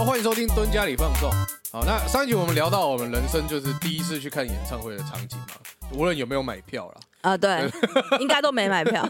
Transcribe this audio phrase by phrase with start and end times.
[0.00, 1.30] 好，欢迎收听蹲家里放送。
[1.70, 5.48] 好，那上一集我们聊到我们人生就是第一次去看演唱会的场景嘛，
[5.92, 7.70] 无论有没有买票啦，啊，对，
[8.18, 9.06] 应该都没买票。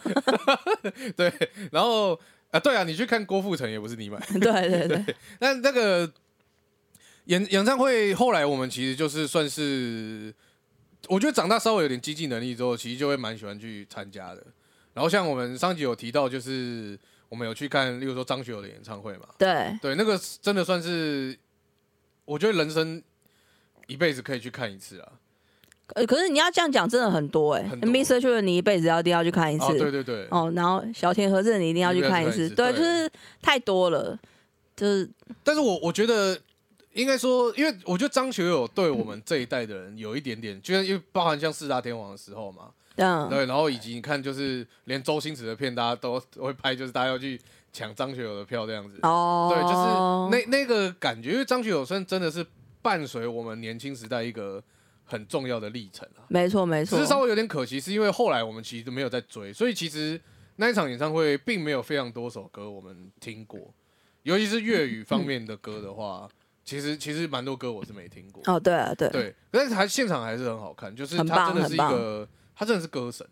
[1.17, 1.33] 对，
[1.71, 2.19] 然后
[2.51, 6.13] 啊，对啊，你去看郭富城也不是你买， 对对对，那那个
[7.27, 10.35] 演演唱会后来我们其实就是算是，
[11.07, 14.45] 我觉得长大稍微有点经济能力之后，其实就会蛮喜欢去参加的。
[14.93, 16.99] 然后像我们上集有提到，就是
[17.31, 21.35] 我们有去看，例如说张学友的演唱会嘛，对对，那个真的算是，
[22.27, 23.03] 我觉得人生
[23.87, 25.13] 一辈子可以去看一次啊。
[25.95, 29.65] 呃，可是你要这样讲，真的很多哎、很多 m r 就是你一辈子要一定要去看一次。
[29.65, 34.19] 哦，对对对，哦然后小田和正你一定要去看一次，一定要去看一次对，就是太多了，
[34.77, 35.09] 就是
[35.43, 36.39] 但是我我觉得
[36.93, 47.41] 应该说，因为我觉得张学友对我们这一代的人有一点点，就像因为包含像四大天王的时候嘛，嗯，对，然后以及你看，就是连周星驰的片，大家都都会拍，就是大家要去
[47.73, 48.99] 抢张学友的票这样子。
[49.03, 52.45] 哦，对，就是那那个感觉，因为张学友算真的是
[52.83, 54.63] 伴随我们年轻时代一个
[55.05, 56.27] 很重要的历程啊。
[56.29, 60.21] 没错没错只是，稍微有点可惜，是因为后来我们其实都没有在追，所以其实
[60.57, 63.73] 那一场演唱会并没有非常多首歌我们听过，
[64.25, 66.29] 尤其是粤语方面的歌的话，
[66.65, 68.43] 其实其实蛮多歌我是没听过。
[68.53, 72.29] 哦，对啊对，对，但是还现场还是很好看，就是很他真的是一个，
[72.61, 73.27] 他真的是歌神。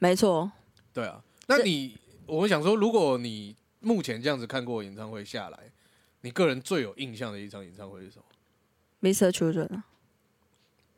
[0.00, 0.50] 没错，
[0.92, 5.56] 对啊，那你我们想说，如果你目前这样子看过演唱会下来，
[6.22, 8.24] 你个人最有印象的一场演唱会是什么
[9.00, 9.30] ？Mr.
[9.30, 9.84] Children 啊，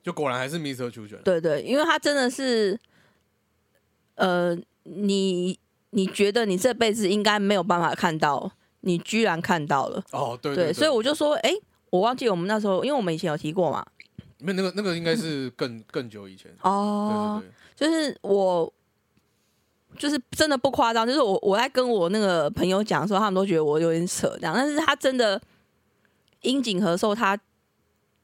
[0.02, 0.90] 就果然还是 Mr.
[0.90, 1.20] Children。
[1.24, 2.80] 对对，因为他真的是，
[4.14, 11.52] 呃，你你觉得你这辈子应该没有办法看到，你居然看到了，哦，对对，所以我就说，哎，
[11.90, 13.86] 我忘记我们那时候，因为我们以前有提过嘛，
[14.44, 16.54] 没有那个那个应该是更更久以前。
[16.62, 17.40] 哦。
[17.40, 18.72] 对，对对，就是我，
[19.98, 25.40] 就是真的不夸张，就是我我在跟我那个朋友讲的时候，他们都觉得我有点扯这样，但是他真的
[26.42, 27.38] 樱井和寿他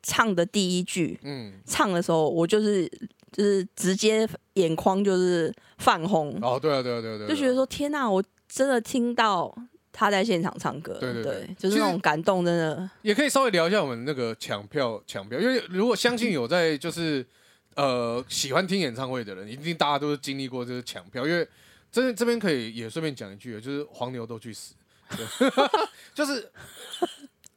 [0.03, 2.87] 唱的第一句嗯，唱的时候，我就是
[3.33, 9.55] 就是直接眼眶就是泛红，哦，对啊，对啊，对啊，对啊，就觉得说天哪、我真的听到
[9.93, 17.27] 他在现场唱歌，对对对就是那种感动，真的也可以稍微聊一下我们那个抢票抢票，因为如果相信有在 就是
[17.75, 21.47] 呃喜欢听演唱会的人，一定大家都是经历过这个抢票，因为
[21.91, 24.75] 这这边可以也顺便讲一句，就是黄牛都去死，
[25.17, 25.27] 对
[26.15, 26.49] 就是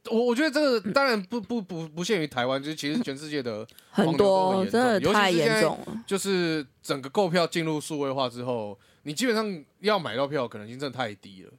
[0.10, 6.04] 我我觉得这个当然不不不不限于台湾，就是其实全世界的很多，真的太严重了。
[6.06, 11.52] 就是整个购票进入数位化之后，你基本上要买到票可能性真的太低了。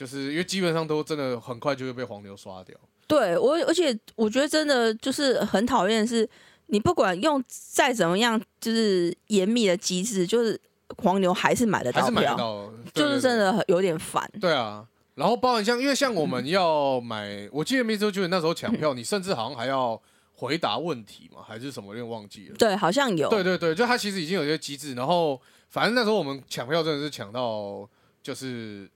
[0.00, 2.74] 就是因为基本上都真的很快就会被黄牛刷掉，
[3.06, 6.26] 对我，而且我觉得真的就是很讨厌是，
[6.68, 10.58] 你不管用再怎么样，就是严密的机制，就是
[11.02, 13.38] 黄牛还是买得到还是买得票，到，对就是真。
[13.38, 14.26] 的很有点烦。
[14.40, 18.10] 对啊，然后包含像，因为像我们要买，我记得 Mr.
[18.10, 20.00] j 那时候抢票，你甚至好像还要
[20.32, 22.54] 回答问题嘛，还是什么，有点忘记了。
[22.56, 23.28] 对，好像有。
[23.28, 25.38] 对对对，就他其实已经有一些机制，然后
[25.68, 27.86] 反正那时候我们抢票真的是抢到，
[28.22, 28.88] 就是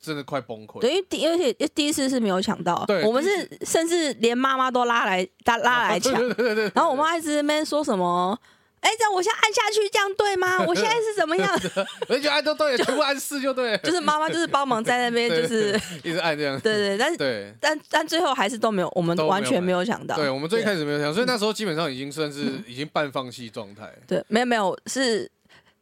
[0.00, 0.80] 真的快崩溃。
[0.80, 8.38] 对，因为第而且第一次是没有抢到对，我们是甚至连妈妈都拉来拉拉来抢， 对对对然后我妈一直在那边说什么，
[8.80, 10.64] 哎，这样我现在按下去，这样对吗？
[10.66, 11.60] 我现在是怎么样？
[12.08, 16.58] 而且按都对，全部按四就对， 就是妈妈就是帮忙在那边，就是一直按这样。
[16.60, 20.16] 对对，但是对但但最后还是都没有，我们完全没有抢到。
[20.16, 23.92] 对，我们最开始没有抢，所以那时候基本上已经算是已经半放弃状态。
[24.06, 25.30] 对，没有没有，是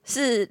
[0.04, 0.48] 是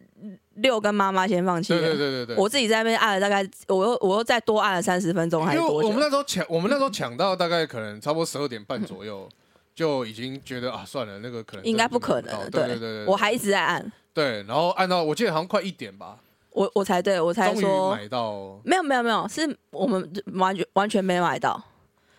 [0.58, 1.82] 六跟妈妈先放弃对。
[1.82, 2.36] 对对对对。
[2.36, 5.88] 我自己在那边按了大概，我又我又再多按了三十分钟还因为是多久？
[5.88, 9.28] 我们那时候抢，我们那时候抢到大概可能差不多十二点半左右，
[9.74, 16.18] 就已经觉得啊，算了，那个可能应该不可能，对对对对，我还一直在按，对，然后按到我记得好像快一点吧，
[16.52, 21.62] 我我才对我才说买到，没有没有没有，是我们完全完全没买到，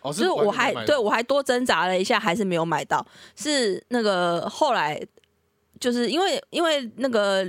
[0.02, 3.04] 哦，就是是我还对我还多挣扎了一下，还是没有买到。
[3.34, 5.00] 是那个后来
[5.80, 7.44] 就是因为因为那个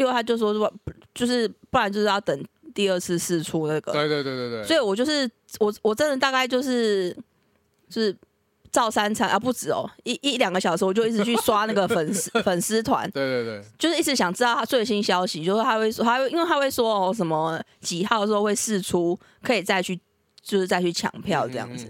[0.00, 0.72] 六他就说说
[1.14, 2.44] 就是不然就是要等
[2.74, 7.16] 第二次试出那个，对对对对对，所以我就是我我真的大概就是
[7.88, 8.16] 就是
[8.72, 19.98] 照三餐啊不止哦，一一两个小时我就一直去刷那个粉丝 粉丝团，对对对，就是一直想知道他最新消息，就是他会说他会因为他会说哦什么几号的时候会试出，可以再去
[20.42, 21.86] 就是再去抢票这样子。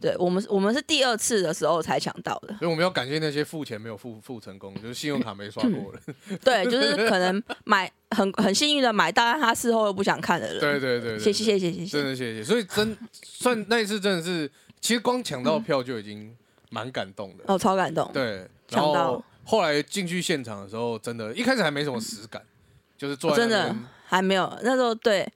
[0.00, 6.38] 对我们我们是第二次的时候才抢到的，所以我们要感谢那些付钱没有付付成功，就是信用卡没刷过的。
[6.44, 10.60] 对，就是可能买很很幸运的买到，但他事后又不想看的人。
[10.60, 12.04] 对对对对，谢谢谢谢谢谢真。
[12.06, 12.44] 的谢谢。
[12.44, 14.48] 所以真算那一次真的是，
[14.80, 16.32] 其实光抢到票就已经
[16.70, 17.42] 蛮感动的。
[17.48, 18.08] 哦，超感动。
[18.12, 22.40] 对，然抢到后后来进去现场的时候，真的，一开始还没什么实感，
[22.96, 23.74] 就是坐在真的
[24.06, 25.28] 还没有，那时候对，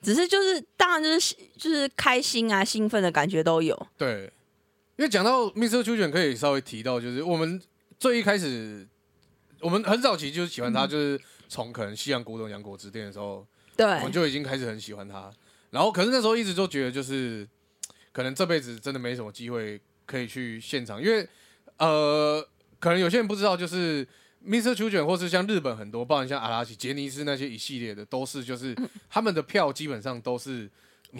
[0.00, 3.86] 只是就是当然就是就是开心啊、兴奋的感觉都有。
[3.96, 4.32] 对，
[4.96, 5.82] 因为讲到 Mr.
[5.82, 7.60] Children，可以稍微提到，就是我们
[7.98, 8.86] 最一开始，
[9.60, 13.46] 我们很早期就是喜欢他，就是从可能西洋古董洋果子店的时候，
[13.76, 15.30] 对我们就已经开始很喜欢他。
[15.70, 17.46] 然后，可是那时候一直都觉得，就是
[18.12, 21.28] 可能这辈子真的没什么机会可以去现场，因为
[21.76, 22.42] 呃，
[22.78, 24.06] 可能有些人不知道，就是
[24.46, 24.74] Mr.
[24.74, 28.76] Children 或是像日本很多，包含像阿拉奇、杰尼斯那些一系列的，都是就是
[29.10, 30.68] 他们的票基本上都是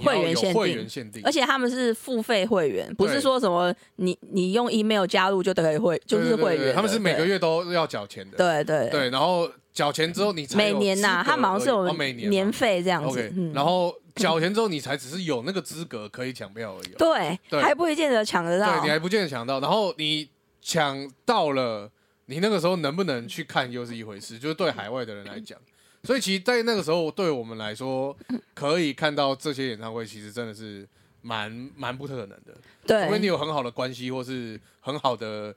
[0.04, 8.36] 会员限定会员限定，而且他们是付费会员，不是说什么你你用 email 加入就可以会，就是会员他们是每个月都要缴钱的。
[8.36, 18.90] 对对对，然后缴钱之后你才每年呐、他们好像是有每年年费这样子然后缴钱之后你才只是有那个资格可以抢票而已对还不一定得抢得到对，你。
[18.90, 20.28] 还不见得抢到，然后你
[20.60, 21.90] 抢到了，
[22.30, 25.58] 你那个时候能不能去看又是一回事， 就是对海外的人来讲。
[26.04, 28.16] 所以其实，在那个时候，对我们来说，
[28.54, 30.86] 可以看到这些演唱会，其实真的是
[31.22, 32.54] 蛮蛮不可能的。
[32.86, 35.54] 除非你有很好的关系，或是很好的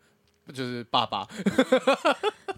[0.53, 1.27] 就是爸爸，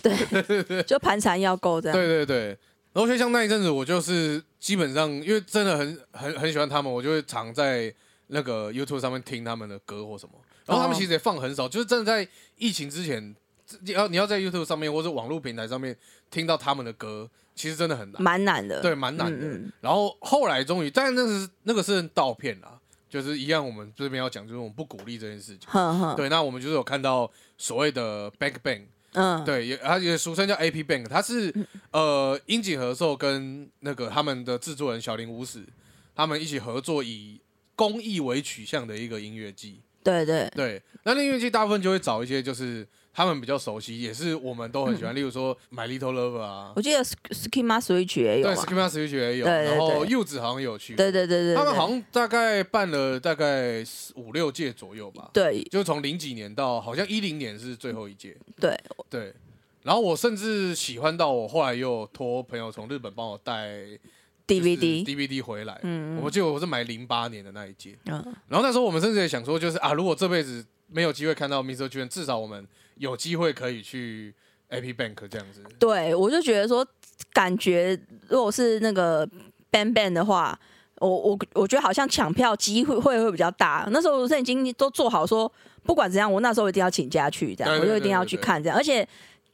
[0.01, 1.97] 对， 就盘缠要够这样。
[1.97, 2.47] 对对对，
[2.93, 7.93] 然后就像那一阵子，我就是基本上因为真的很很很喜欢他们，我就会常在
[8.27, 10.35] 那个 YouTube 上面听他们的歌或什么。
[10.65, 12.25] 然后他们哦其实也放很少，就是真的在
[12.57, 13.35] 疫情之前，
[13.81, 15.95] 你要你要在 YouTube 上面或者网络平台上面
[16.29, 18.81] 听到他们的歌，其实真的很难，蛮难的。
[18.81, 19.45] 对，蛮难的。
[19.45, 22.79] 嗯嗯然后后来终于，但是那是那个是盗片啦，
[23.09, 25.67] 就是一样，我们这边要讲，就是我们不鼓励这件事情。
[26.15, 28.83] 对，那我们就是有看到所谓的 Bank Bank，。
[29.13, 31.53] 嗯，对，也它也俗称叫 AP Bank，它是
[31.91, 35.63] 呃樱井和寿跟那个他们的制作人小林武史
[36.15, 37.39] 他们一起合作，以
[37.75, 39.81] 公益为取向的一个音乐季。
[40.03, 46.73] 对对对，那那音乐季大部分就会找一些就是他们比较熟悉，也是我们都很喜欢，例如说 My Little Lover 啊。
[46.75, 48.55] 我，记得 Schema Switch 也有对。
[48.55, 51.55] ，Schema Switch 也有，然后柚子好像有去，对对对对，对。
[51.55, 53.83] 他们好像大概办了大概
[54.15, 55.63] 五六届左右吧，对。
[55.65, 58.35] 就从零几年到好像一零年是最后一届。
[58.59, 58.75] 对。
[59.09, 59.31] 对，
[59.83, 63.87] 然后我甚至喜欢到我后来又托朋友从日本帮我带
[64.47, 65.79] DVD，DVD 回来。
[65.83, 68.13] 嗯我记得我是买零八年的那一届，嗯，
[68.47, 71.87] 然后那时候我们甚至也想说，就是啊，如果这辈子没有机会看到 Mr.
[71.87, 74.33] 圈，至少我们有机会可以去
[74.69, 75.63] AP Bank 这样子。
[75.79, 76.85] 对，我就觉得说，
[77.31, 79.27] 感觉如果是那个
[79.71, 80.57] Ban Ban 的话，
[80.99, 83.87] 我我我觉得好像抢票机会会会比较大。
[83.91, 85.51] 那时候我是已经都做好说，
[85.83, 88.77] 不管怎样，我那时候一定要请假去，这样我就一定要去看这样。
[88.77, 89.07] 而且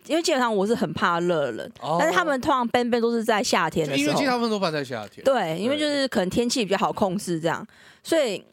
[0.06, 5.24] 因为基本上我是很怕热的人，哦但是他们通常 Ban Ban 都是在夏天的时候音乐季，大部分都办在夏天。
[5.24, 7.66] 对，因为就是可能天气比较好控制这样，
[8.04, 8.44] 所以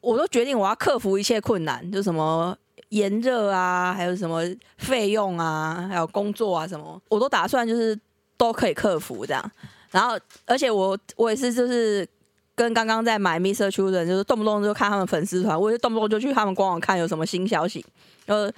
[0.00, 2.56] 我都决定我要克服一切困难，就什么
[2.92, 4.42] 炎热啊，还有什么
[4.76, 7.98] 费用啊，还有工作啊什么，我都打算就是
[8.36, 9.50] 都可以克服这样。
[9.90, 12.06] 然后，而且我我也是就是
[12.54, 13.70] 跟刚刚在买 Mr.
[13.70, 17.82] Children，就是动不动就看他们粉丝团，我就动不动就去他们官网看有什么新消息。
[18.26, 18.52] 呃，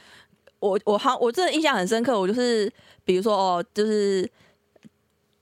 [0.58, 2.68] 我我好，我真的印象很深刻，我就是
[3.04, 4.28] 比如说哦，就是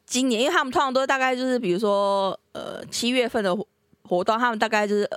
[0.04, 3.56] 今年，因为他们通常都大概就是比如说呃七月份的
[4.02, 5.08] 活动，他们大概就是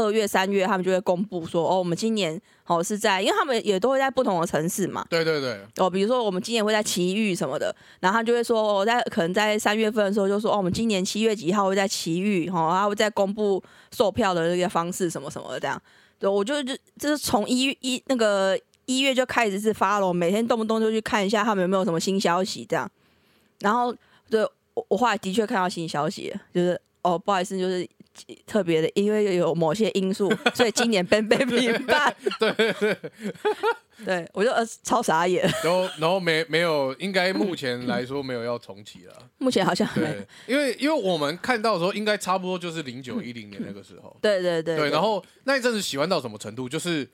[0.00, 5.04] 二月、三月，他们就会公布说哦，我们今年哦是在，因为他们也都会在不同的城市嘛。
[5.08, 15.80] 对对对，哦，比如说我们今年会在奇遇什么的，然后他就会说，我、在可能在三月份的时候就说，哦，我们今年七月几号会在奇遇，哦，他会再公布售票的那个方式什么什么的这样。
[16.18, 22.90] 对，我就就就是从一月一那个一月就开始是发了，每天动不动就去看一下他们有没有什么新消息这样。
[23.60, 23.94] 然后
[24.28, 24.42] 对
[24.74, 27.88] 我我后来的确看到新消息，就是哦，不好意思，就是
[28.46, 32.14] 特别的，因为有某些因素， 所以今年被被平办。
[32.38, 32.96] 对对对，
[34.04, 39.14] 对 我就呃超傻眼， 然后然后没没有，应该目前来说没有要重启了。
[39.38, 44.14] 目前好像没对，因为因为我们看到的时候，应该差不多就是零九一零年那个时候。
[44.20, 47.08] 对对对对，然后那一阵子喜欢到什么程度，就是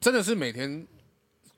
[0.00, 0.86] 真的是每天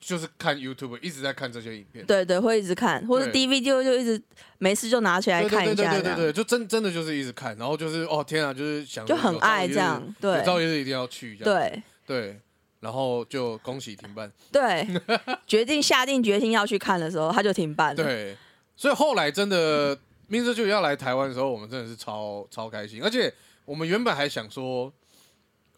[0.03, 2.05] 就是看 YouTube，一直在看这些影片。
[2.05, 4.21] 对对会一直看，或者 DVD 就就一直
[4.57, 11.59] 没事就拿起来看一下，对对对对对，就真真的就是一直看，然后就是哦天啊，就是想就很爱这样，有对朝一是一定要去这样。
[11.59, 12.39] 对对，
[12.81, 14.31] 然后就恭喜停办。
[14.51, 14.85] 对，
[15.47, 18.03] 决定下定决心要去看的时候，他就停办了。
[18.03, 18.35] 对，
[18.75, 19.97] 所以后来真的
[20.29, 20.53] Mr.
[20.53, 23.33] 就要来台湾的时候，我们真的是超超开心，而且
[23.65, 24.91] 我们原本还想说，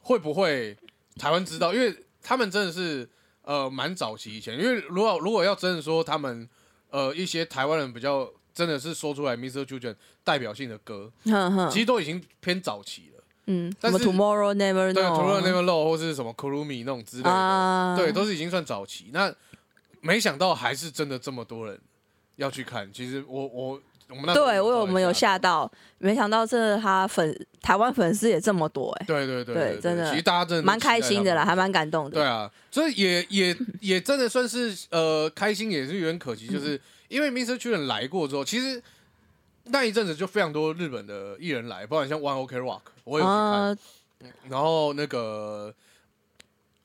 [0.01, 0.75] 会不会
[1.19, 3.07] 台湾知道，因为他们真的是
[3.45, 6.47] 呃蛮早期以前，因为如果如果要真的说他们
[6.89, 9.63] 呃一些台湾人比较真的是说出来 Mr.
[9.65, 11.11] Children 代表性的歌，
[11.71, 19.09] 其，实都已经偏早期了，嗯，什么但是 Tomorrow Never 对，Tomorrow Never Know 或是什么 Kurumi 那种之类的，啊，对，都是已经算早期。
[19.11, 19.33] 那
[20.01, 21.79] 没想到还是真的这么多人
[22.37, 22.91] 要去看。
[22.93, 25.25] 其实我我我们那对我有我们有下。
[25.25, 32.11] 吓到，没想到这他粉台湾粉丝也这么多哎、对对对对真的其实大家真的蛮开心的啦，还蛮感动的。
[32.11, 37.55] 对啊，所以也也也真的算是呃开心，也是有点可惜，嗯就是因为 Mr.
[37.57, 38.79] Children 来过之后，其实
[39.65, 43.77] 那一阵子就非常多日本的艺人来，包括像 One OK Rock，我有去看，呃，
[44.49, 45.73] 然后那个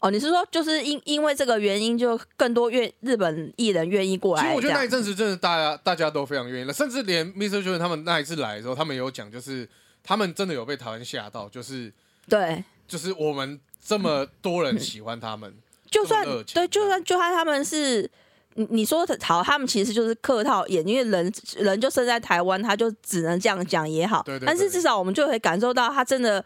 [0.00, 4.42] 哦，你是说就是因因为这个原因，就更多愿日本艺人愿意过来？
[4.42, 7.62] 其实我觉得那一阵子真的大家大家都非常愿意了，甚至连 Mr.
[7.62, 9.68] Children 他们那一次来的时候，他们有讲，就是
[10.02, 11.92] 他们真的有被台湾吓到，就是
[12.26, 15.54] 对，就是我们这么多人喜欢他们，
[15.90, 18.10] 就算对，就算就算他们是
[18.54, 24.22] 你你说的好，他们其实就是客套演，因为人人就生在台湾，他就只能这样讲也好。
[24.22, 26.42] 对对对但是至少我们就可以感受到他真的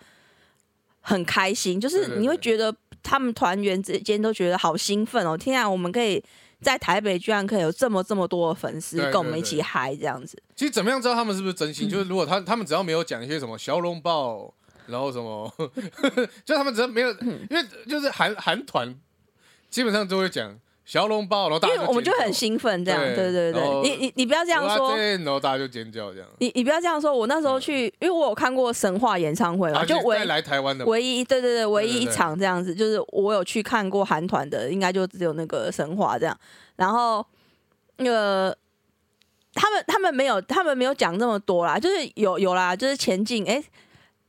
[1.00, 5.37] 很开心，就是你会觉得他们团员之间都觉得好兴奋哦！
[5.37, 6.20] 天啊，我们可以
[6.61, 10.42] 在台北居然可以有这么这么多的粉丝跟我们一起嗨这样子。
[10.56, 11.88] 其实怎么样知道他们是不是真嗯心？
[11.88, 14.52] 就是如果他他们只要没有讲一些什么小笼包，
[14.87, 15.52] 然后什么，
[16.44, 18.92] 就他们只要没有，嗯因为就是韩韩团
[19.70, 26.29] 基本上都会讲小笼包，然后大家因为我们就很兴奋，这样，对对对你你你不要这样说，然后大家就尖叫这样。
[26.41, 27.11] 你你不要这样说。
[27.14, 36.38] 我那时候去，因为我有看过神话演唱会嘛，啊就唯再来台湾的，唯一对对对，唯一一场这样子，就是我有去看过韩团的，应该就只有那个神话这样。
[36.76, 37.25] 然后
[37.97, 38.55] 那个
[39.55, 43.64] 他们他们没有他们没有讲这么多啦，就是有有啦，就是前进哎。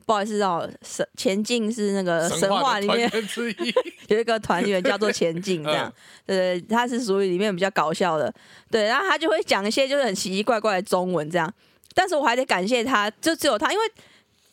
[0.06, 3.12] 不好意思哦，神前进是那个神话里面
[4.08, 5.92] 有一个团员叫做前进， 这样，
[6.26, 8.34] 对，他是属于里面比较搞笑的，
[8.70, 11.52] 对，然后他就会讲一些就是很奇奇怪怪的中文这样，
[11.94, 13.86] 但是我还得感谢他，就只有他，因为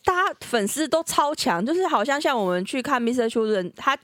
[0.03, 3.29] 大家粉丝都超强，就是好像像我们去看 Mr.
[3.29, 3.97] Children，他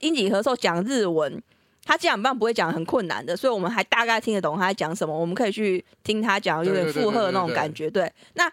[0.00, 1.42] 樱井和寿讲日文。
[1.86, 5.14] 他基本上不会讲很困难的，所以我们还大概听得懂他在讲什么。
[5.14, 7.90] 我们可以去听他讲，有点附和的那种感觉。
[7.90, 8.50] 对，那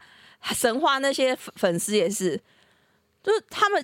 [0.53, 2.39] 神话那些粉粉丝也是，
[3.23, 3.83] 就是他们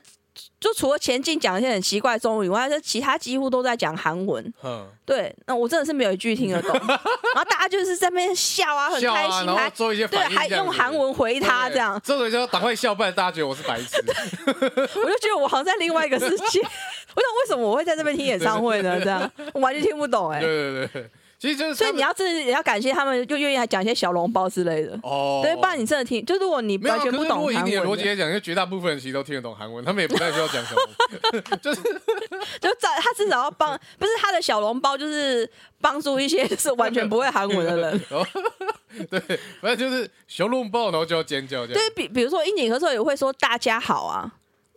[0.59, 4.53] 就除了前进讲一些很奇怪的中文以外，就其他几乎都在讲韩文。
[4.63, 6.71] 嗯，对，那我真的是没有一句听得懂。
[6.87, 6.97] 然
[7.35, 14.03] 后大家就是在那边笑啊，很开心，然后还做一些对，还用韩文回他这样，这个就要赶快笑，不然大家觉得我是白痴。
[14.45, 16.59] 我就觉得我好像在另外一个世界。
[17.15, 18.99] 我想为什么我会在这边听演唱会呢？
[18.99, 24.99] 这样我完全听不懂哎、对对对，其实就是所以你要真的也要感谢他们，就愿意来讲一些小笼包之类的。
[25.03, 31.81] 哦，对，不然你真的听，就如果你完全不懂韩文的，辑来讲，因为绝大部分人其实都听得懂韩文，他们也不太需要讲什么，就是
[32.59, 35.47] 就在他至少要帮，不是他的小笼包，就是
[35.79, 38.01] 帮助一些就是完全不会韩文的人。
[39.11, 39.19] 对，
[39.61, 41.67] 反正就是小笼包，然后就要尖叫。
[41.67, 44.31] 对比比如说樱井和寿也会说大家好啊，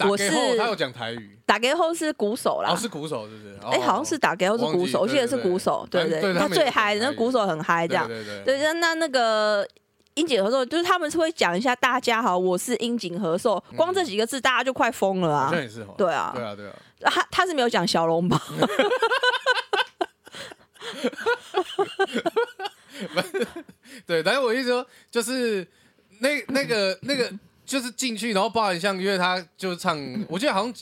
[0.08, 3.56] 我打给后是他有讲台语，打给后是鼓手啦哦，，是鼓手是不是？
[3.62, 8.06] 哎、好像是打给后是鼓手，我记得是鼓手，对对他对对他最嗨，那鼓手很嗨这样。
[8.08, 9.66] 对对对对，那那那个
[10.14, 15.50] 樱井和寿，就是他们是会讲一下“大家好，我是樱井和寿”，光这几个字大家就快疯了啊。
[15.50, 18.40] 对啊对啊对啊，他他是没有讲小笼包，
[24.06, 25.66] 对，但是我意思说，就是
[26.18, 27.30] 那那个那个，
[27.70, 29.96] 就是进去，然后包含像，因为他就唱，
[30.28, 30.74] 我记得好像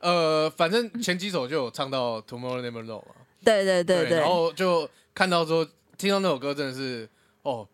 [0.00, 7.06] 呃，反正前几首就有唱到 Tomorrow Never Know 嘛，对对对对然，后就看到说，听到那首歌真的是
[7.42, 7.68] 哦，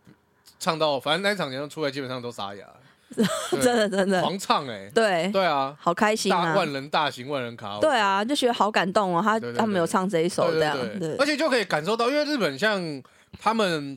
[0.58, 2.66] 唱到反正那一场演唱出来基本上都沙哑，
[3.62, 6.46] 真的真的，狂唱哎，对，对啊，好开心啊！
[6.46, 10.98] 大万人大型万人卡对啊，就觉得好感动哦，他他们有唱这一首这样，对对。
[11.10, 11.16] 对。
[11.18, 12.82] 而且就可以感受到，因为日本像
[13.40, 13.96] 他们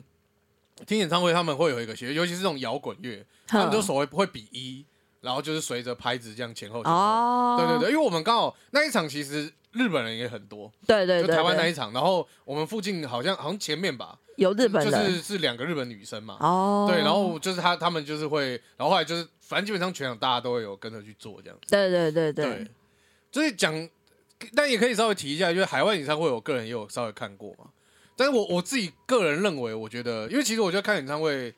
[0.86, 4.84] 听演唱会，他们会有一个协，尤其是这种摇滚乐，他们就所谓会比一，
[5.20, 6.98] 然后就是随着拍子这样前后前后。
[6.98, 16.36] 哦，对对对，因为我们刚好那一场其实日本人也很多，对对对就台湾那，一场，然后我们附近好像好像前面吧，有日本就是是两个日本女生嘛。
[16.40, 21.70] 哦，对，然后就是他他们就是会，然后后来就是反正基本上全场大家都会有跟着去做这样子。
[21.70, 22.68] 对对对对对，，
[23.30, 23.88] 所以讲，
[24.54, 27.66] 但也可以稍微提一下，就是海外演唱会，我个人也有稍微看过嘛。
[28.22, 31.52] 但是我我自己个人认为，我觉得，因为其实我觉得看演唱会，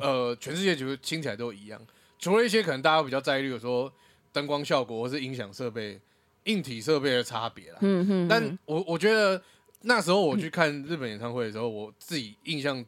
[0.00, 1.80] 呃，全世界其实听起来都一样，
[2.18, 3.92] 除了一些可能大家比较在意，比如说
[4.32, 6.00] 灯光效果或是音响设备、
[6.46, 7.78] 硬体设备的差别啦。
[7.82, 9.40] 嗯哼，但我我觉得
[9.82, 12.84] 那时候我去看日本演唱会的时候，我自己印象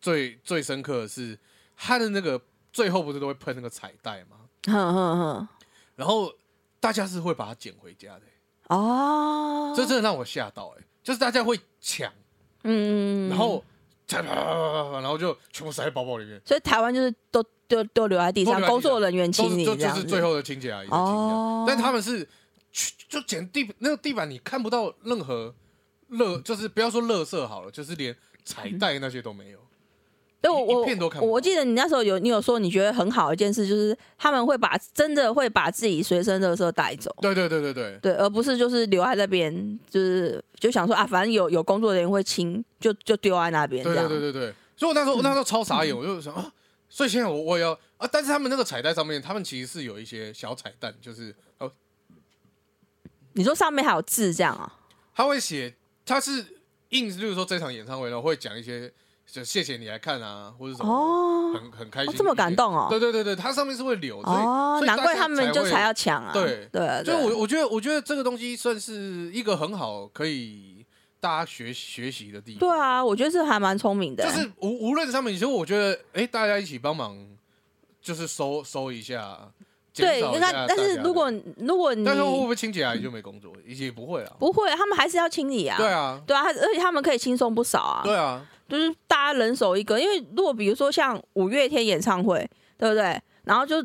[0.00, 1.38] 最最深刻的是
[1.76, 2.40] 他的那个
[2.72, 4.36] 最后不是都会喷那个彩带吗？
[4.66, 5.48] 哼哼哼，
[5.94, 6.34] 然后
[6.80, 8.22] 大家是会把它捡回家的、
[8.66, 12.12] 哦，这真的让我吓到哎、就是大家会抢，
[12.64, 13.62] 嗯，然后
[14.08, 21.64] 啪啪啪啪啪然后就全部塞在包包里面，所以台湾就是都都都留在地上，工作人员清理这样子，就是最后的清洁阿姨在清这样哦。
[21.66, 22.28] 但他们是
[22.72, 25.54] 去就捡地那个地板，你看不到任何
[26.08, 29.58] 乐，就是不要说乐色好了，就是连彩带那些都没有，
[30.44, 44.06] 对我我我记得你那时候有你有说你觉得很好的一件事，就是他们会把真的会把自己随身的时候带走，对对对对对，对，而不是就是留在那边，就是就想说啊，反正有有工作人员会清，就就丢在那边这对样。
[44.06, 46.52] 对对对对，所以我那时候我那时候超傻眼， 我就想啊，
[46.90, 51.72] 所以现在我我也要啊，但是他们那个彩蛋上面，他们其实是有一些小彩蛋，就是哦，
[53.32, 54.70] 你说上面还有字这样啊？
[55.14, 55.74] 他会写，
[56.04, 56.44] 他是
[56.90, 58.92] 印，就是说这场演唱会，然后会讲一些，
[59.30, 62.54] 就谢谢你来看啊，或者什么，哦，很很开心，哦这么感。
[62.54, 62.86] 动哦。
[62.88, 66.32] 对对对对，它上面是会留，的哦，难怪他们就才要抢啊。
[66.32, 70.84] 对对啊，就对啊我我觉得我觉得这个东西算是一个很好可以
[71.18, 72.60] 大家学学习的地方。
[72.60, 74.24] 对啊，我觉得是还蛮聪明的。
[74.24, 77.16] 就是无无论上面，其实我觉得，哎、大家一起帮忙，
[78.00, 79.36] 就是收收一下，
[79.92, 83.52] 减对，那但是如果如果你但是会不会清洁阿姨就没工作？
[83.66, 84.32] 也不会啊。
[84.38, 85.76] 不会，他们还是要清理啊。
[85.78, 88.02] 对啊，对啊，而且他们可以轻松不少啊。
[88.04, 93.20] 对啊，就是大家人手一个，因为如果比如说像五月天演唱会，对不对？
[93.44, 93.84] 然后就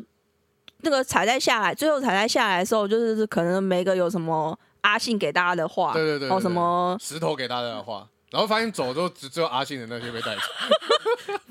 [0.82, 10.42] 那个彩带下来，最后彩带下来的时候，就是可能每个有什么阿信给大家的话，对对对对哦什么石头给大家的话，然后发现走之后只只有阿信的那些被带走。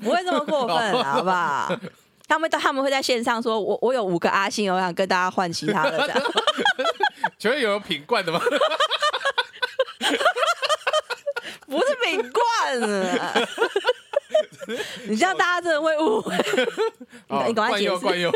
[0.02, 1.78] 不会这么过分啊，好不好？
[2.26, 6.22] 他们他们会在线上说，我我有五个阿信，我想跟大家换其他的。
[7.38, 8.40] 请问有品冠的吗？
[11.70, 12.82] 不是饼冠
[13.18, 13.34] 啊！
[15.06, 16.34] 你这样大家真的会误会。
[16.36, 18.30] 你哦你赶快解释冠佑，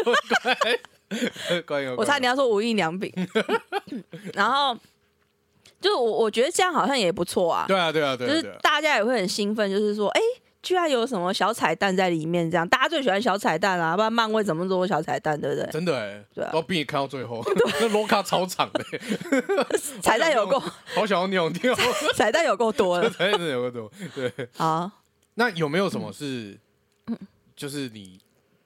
[1.67, 3.13] 冠佑， 我猜你要说无印良品。
[4.35, 4.75] 然后
[5.81, 10.21] 就是我我觉得这样好像也不错啊，对啊，对啊，对就是啊对啊，大家也会很兴奋，就是说，哎、
[10.65, 15.71] 居然有什么小彩蛋在里面，这样大家最喜欢小彩蛋啊，不然漫威怎么做小彩蛋，对不对？
[15.71, 17.45] 真的哎，对啊都逼你看到最后，
[17.81, 18.83] 那罗卡超长的，
[20.03, 21.75] 彩蛋有够，好想要尿尿，
[22.17, 23.09] 彩蛋有够多了。
[23.17, 23.93] 真的有够多。
[24.15, 24.91] 对，好，
[25.35, 26.59] 那有没有什么是，
[27.55, 28.19] 就是你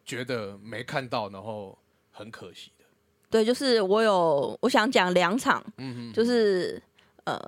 [0.04, 1.76] 觉得没看到，然后
[2.11, 2.84] 很可惜的？
[3.30, 6.80] 对，就是我有我想讲两场，嗯哼，就是
[7.24, 7.38] 呃，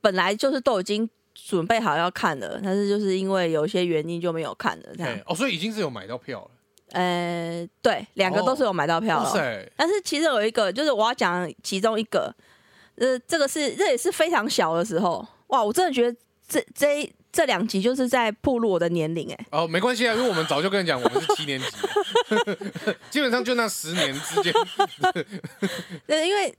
[0.00, 1.08] 本来就是都已经
[1.44, 5.22] 准备好要看的，但是就是因为有一些原因就没有看了，这样哎。
[5.26, 6.50] 哦，所以已经是有买到票了。
[6.92, 9.32] 呃，对，两个都是有买到票了。
[9.76, 12.34] 但是其实有一个，就是我要讲其中一个，
[12.96, 21.66] 呃，这个是这也是非常小的时候，哇，我真的觉得这这一这两集就是在暴露我的年龄，哎，哦，没关系啊，因为我们早就跟你讲，我们是七年级，
[23.10, 24.52] 基本上就那十年之间。
[26.06, 26.54] 对，因为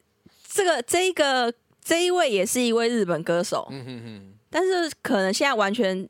[0.50, 6.08] 这个这一个这一位也是一位日本歌手，嗯哼哼，但是可能现在完全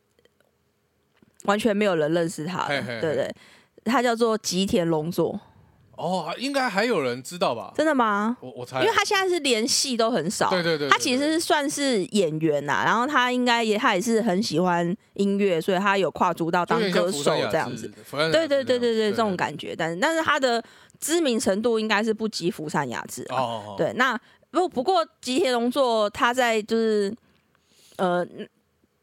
[1.45, 3.35] 完全没有人认识他了，嘿嘿嘿对不对？
[3.85, 5.39] 他叫做吉田龙作，
[5.97, 7.73] 哦，应该还有人知道吧？
[7.75, 8.37] 真的吗？
[8.39, 17.91] 我我猜，因为他现在是连戏都很少，对对对对他其实算是演员呐，然后他应该也他也是很喜欢音乐，所以他有跨足到当歌手这样子。
[18.31, 20.63] 对对对对对，这种感觉，但是但是他的
[20.99, 23.35] 知名程度应该是不及福山雅治啊。
[23.35, 24.17] 哦，对，那
[24.51, 27.13] 不不过吉田龙作他在就是
[27.97, 28.25] 呃，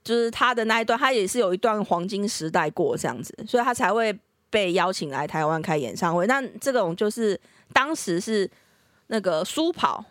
[0.03, 4.17] 就是他的那一段，他也是有一段黄金时代过这样子，所以他才会
[4.49, 6.27] 被邀请来台湾开演唱会。
[6.27, 7.39] 那这种就是
[7.73, 8.51] 当时是
[9.09, 10.05] 那个苏跑，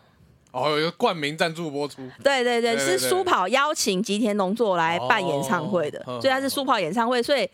[0.52, 7.48] 哦，有一个冠名赞助播出，对对对，是苏跑邀请吉田农作来办演唱会的，哦所以他是苏跑演唱会，所以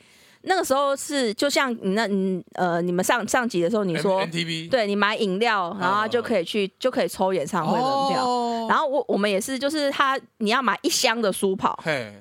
[0.48, 8.24] 那个时候是就像你那你呃你们上上集的时候你说 NTV 对你买饮料，然后他就可以去就可以抽演唱会门票。
[8.24, 8.66] 哦。
[8.68, 12.14] 然后我我们也是，就是他你要买一箱的书跑，嘿，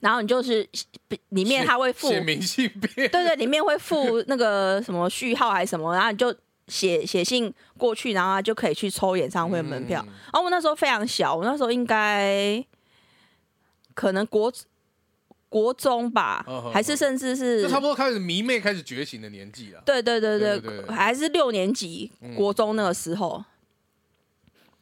[0.00, 0.66] 然后你就是
[1.30, 6.34] 里面他会附，写对明信片，对，里面会附那个什么序号还是什么，然后你就
[6.68, 10.02] 写写信过去，然后他就可以去抽演唱会门票。
[10.06, 10.12] 嗯。
[10.32, 12.62] 然后我那时候非常小，我那时候应该
[13.94, 14.52] 可能国
[15.54, 19.80] 国中吧还是甚至是就差不多开始迷妹开始觉醒的年纪了。
[19.86, 22.34] 对对对对，对对对还是六年级嗯。
[22.34, 23.44] 国中那个时候。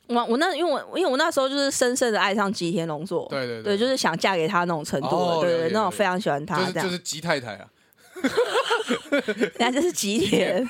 [0.06, 6.72] 我我那因为我因为我那时候就是深深的爱上吉田龙作，对对对，就是想嫁给他那种程度哦的，对对那种非常喜欢他这样。
[6.72, 7.68] 就是就是吉太太啊，
[9.28, 10.66] 人家就是吉田，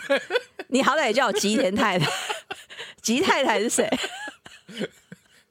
[0.66, 2.10] 你好歹也叫我吉田太太，
[3.00, 3.88] 吉太太是谁？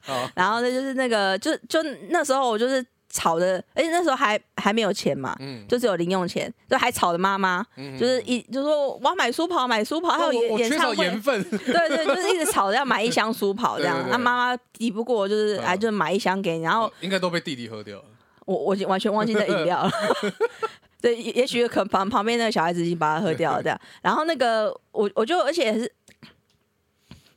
[0.01, 15.63] 好，然后呢，就是那个，就就那时候我就是吵的，而且那时候还还没有钱嘛，嗯，就只有零用钱，就还吵的妈妈，嗯就是一就说我要买书跑，买书跑，还有演演唱会，对对，就是一直吵着要买一箱书跑这样 那妈妈抵不过，就是嗯。
[15.65, 18.03] 哎，就买一箱给你，然后哦应该都被弟弟喝掉了。
[18.45, 19.91] 我我已经完全忘记那饮料了。
[21.01, 23.79] 对，也也许可能旁旁边那个小孩子已经把它喝掉了，这样。
[24.01, 25.91] 然后那个我我就而且是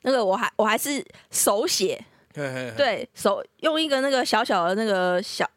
[0.03, 5.49] 那个我还我还是手写，对手用一个那个小小的那个小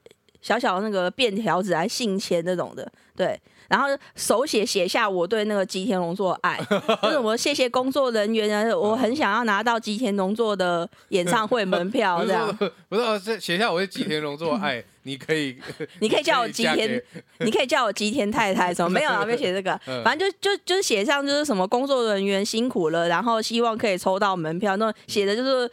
[0.41, 3.39] 小小的那个便条纸来信签那种的，对。
[3.69, 6.58] 然后手写写下我对那个吉田龙作的爱，
[7.04, 15.58] 就是我谢谢工作人员啊，我很想要拿到吉田龙作的演唱会门票， 这样不是写写下我对吉田龙作的爱， 你可以
[16.00, 17.04] 你可以叫我吉田，
[17.39, 19.26] 你可以叫我吉田太太什么没有啊？
[19.26, 25.69] 没写这个，反正就就就是写上就是什么工作人员辛苦了，然后希望可以抽到门票，那写的就是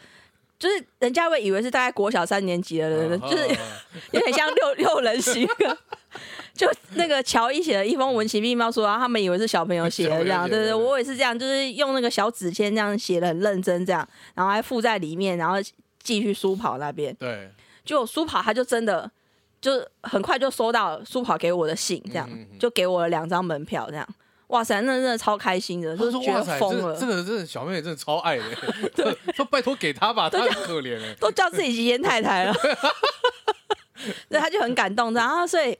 [0.65, 3.47] 就是人家会以为是大概国小三年级的人，就是
[4.13, 5.47] 有点像六六人行。
[6.55, 15.57] 就那个乔伊写的一封文情并茂说，他们以为是小朋友写的这样，对对，我也是这样，就是用那个小纸签这样写的很认真这样，然后还附在里面，然后
[16.03, 17.15] 寄去书跑那边。
[17.17, 17.51] 对，
[17.85, 19.11] 就书跑他就真的
[19.61, 22.27] 就很快就收到书跑给我的信，这样
[22.59, 24.09] 就给我了两张门票，这样，
[24.49, 26.97] 哇塞，那真的超开心的，就是觉得疯了。
[26.99, 28.45] 真的真的小妹真的超爱的，
[29.35, 32.55] 说拜托给他吧， 他很可怜哎， 都叫自己吉言太太了，
[34.29, 35.79] 对，他就很感动，然后所以。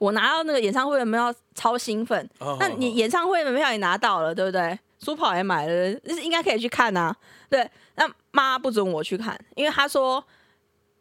[0.00, 2.28] 我拿到那个演唱会门票，超兴奋。
[2.58, 4.76] 那你演唱会门票也拿到了，对不对？
[5.00, 5.90] 书跑也买了，
[6.20, 7.14] 应该可以去看呐。
[7.48, 10.22] 对，那妈不准我去看，因为她说，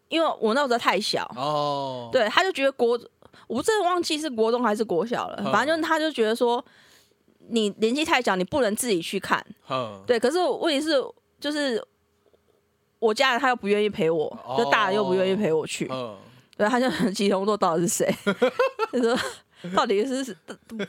[0.10, 2.10] 因为我那时候太小哦。
[2.13, 2.98] 对，她就觉得国，
[3.54, 5.52] 我真的忘记是国中还是国小了。
[5.52, 6.63] 反正就是他就觉得说，
[7.50, 9.46] 你年纪太小，你不能自己去看。
[10.08, 11.02] 对，可是问题是，
[11.39, 11.82] 就是
[13.00, 15.88] 我家人他又不愿意陪我，就大人又不愿意陪我去。
[16.58, 18.16] 对，他就吉隆坡到底是谁？
[18.92, 19.18] 他说
[19.76, 20.36] 到底是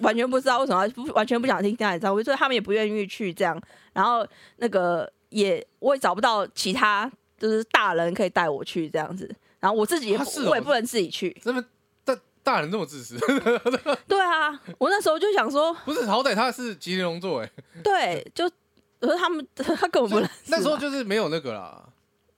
[0.00, 3.61] 完全不知道为什么不完全不想听听演唱会，所以他们也不愿意去这样。
[3.92, 9.33] 然后那个也我也找不到其他就是大人可以带我去这样子。
[9.61, 11.35] 然后我自己也我也不能自己去。
[12.44, 13.18] 大大人这么自私？
[14.07, 17.50] 对啊，我那时候就想说，不是好歹他是吉隆座哎。
[17.83, 18.48] 对，就
[19.00, 20.30] 可是他们他根本不能。
[20.46, 21.83] 那时候就是没有那个啦。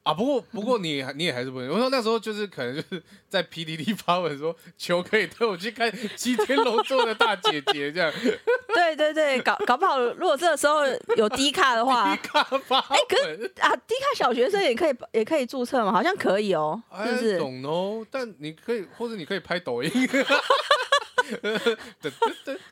[0.06, 1.68] 啊，不过不过你你也还是不能。
[1.68, 8.12] 我说那时候就是可能就是在 PDD 发文说，求可以带我去看西天龙座的大姐姐这样。
[8.72, 10.82] 对对对，搞搞不好如果这个时候
[11.16, 17.38] 有低卡的话， 低卡发哎，可是啊，低卡小学生也可以也可以注册嘛，好像可以哦，是不是？
[17.38, 19.90] 懂哦，但你可以或者你可以拍抖音。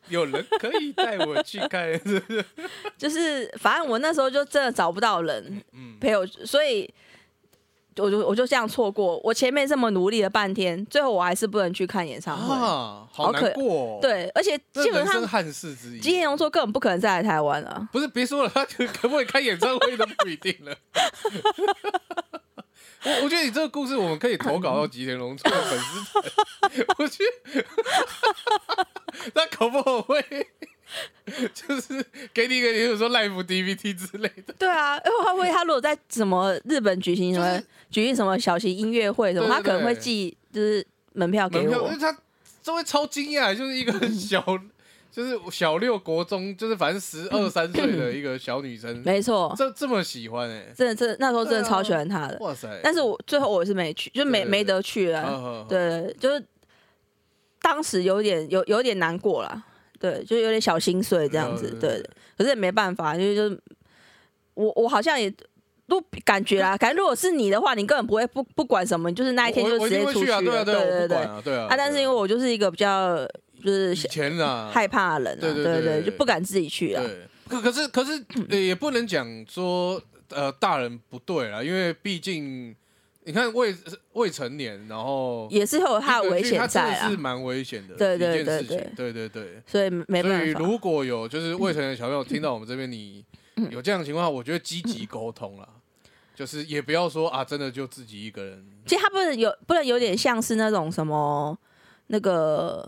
[0.09, 2.01] 有人可以带我去看，
[2.97, 5.61] 就是反正我那时候就真的找不到人
[6.01, 6.89] 陪我，所以。
[7.97, 13.99] 我就我就这样错过，我前面这么努力了半天，最后我还是不能去看演唱会，好难过。
[14.01, 17.89] 对，而且基本上汉室之一，金贤荣说根本不可能再来台湾了。
[17.93, 20.77] 不是，别说了，他 可不可以开演唱会都不一定了。
[23.05, 27.65] 我我觉得你这个故事我们可以投稿到吉田龙的粉丝团， 我觉得
[29.35, 30.25] 那可不会。
[31.55, 34.55] 就是给你一个，比如说 live DVD 之类的。
[34.59, 41.65] 对啊，会不会他如果在什么日本举行什么举行什么小型音乐会什么，他可能会寄就是门票给我。
[41.65, 42.17] 因为他
[42.63, 44.43] 就会超惊讶，就是一个小，
[45.11, 49.03] 就是小六国中，就是反正十二三岁的一个小女生。
[49.05, 52.37] 没错，这这么喜欢哎，真的，真的那时候真的超喜欢她的。
[52.41, 52.69] 哇塞！
[52.83, 55.67] 但是我最后我是没去，就没没得去了。
[55.69, 56.45] 对，就是
[57.61, 59.65] 当时有点有有点难过了。
[59.99, 62.03] 对，就有点小心碎这样子，对，
[62.37, 63.59] 可是也没办法，因为就是
[64.55, 65.33] 我我好像也
[65.87, 71.75] 都感觉啦，感觉如果是你的话，你根本不会不不管什么，就是那一天就直接出去了，对对对对啊。
[71.77, 73.27] 但是因为我就是一个比较
[73.65, 77.03] 就是前啊害怕的人，对对对，就不敢自己去啊。
[77.49, 82.75] 可可是可是也不能讲说呃大人不对啦，因为毕竟。
[83.27, 83.75] 你看未
[84.13, 90.39] 未成年，然后也是有他的危险在啊，是蛮危险的，对对对对对对对，所以没办法。
[90.39, 93.25] 所以如果有就是未成年小朋友听到我们这边，你
[93.71, 95.67] 有这样的情况，我觉得积极沟通了，
[96.35, 98.63] 就是也不要说啊，真的就自己一个人。
[98.85, 101.59] 其实他不能有，不能有点像是那种什么
[102.09, 102.87] 那个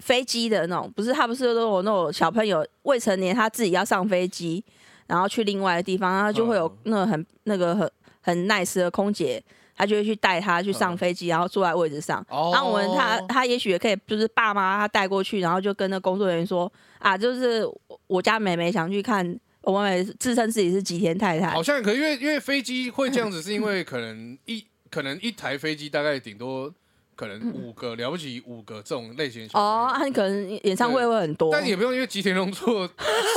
[0.00, 4.62] 飞机的那种，不是他不是都有那种小朋友未成年他自己要上飞机，
[5.06, 7.90] 然后去另外的地方，然后就会有那个很那个很。
[8.20, 9.42] 很 nice 的空姐，
[9.76, 12.24] 她就会去带她去上飞机，然后坐在位置上。
[12.30, 17.62] 然后我们她她也许也可以，就是爸妈她带过去，然后就跟那工作人员说啊，就是
[18.06, 21.50] 我家妹妹想去看，我妹妹自称自己是吉田太太。
[21.50, 26.72] 好像可，因为因为飞机会这样子，是因为可能一可能一台飞机大概顶多。
[27.18, 32.88] 可能五个了不起，五个这种类型哦，你可能演唱会会很多，但也不用因为吉田龙做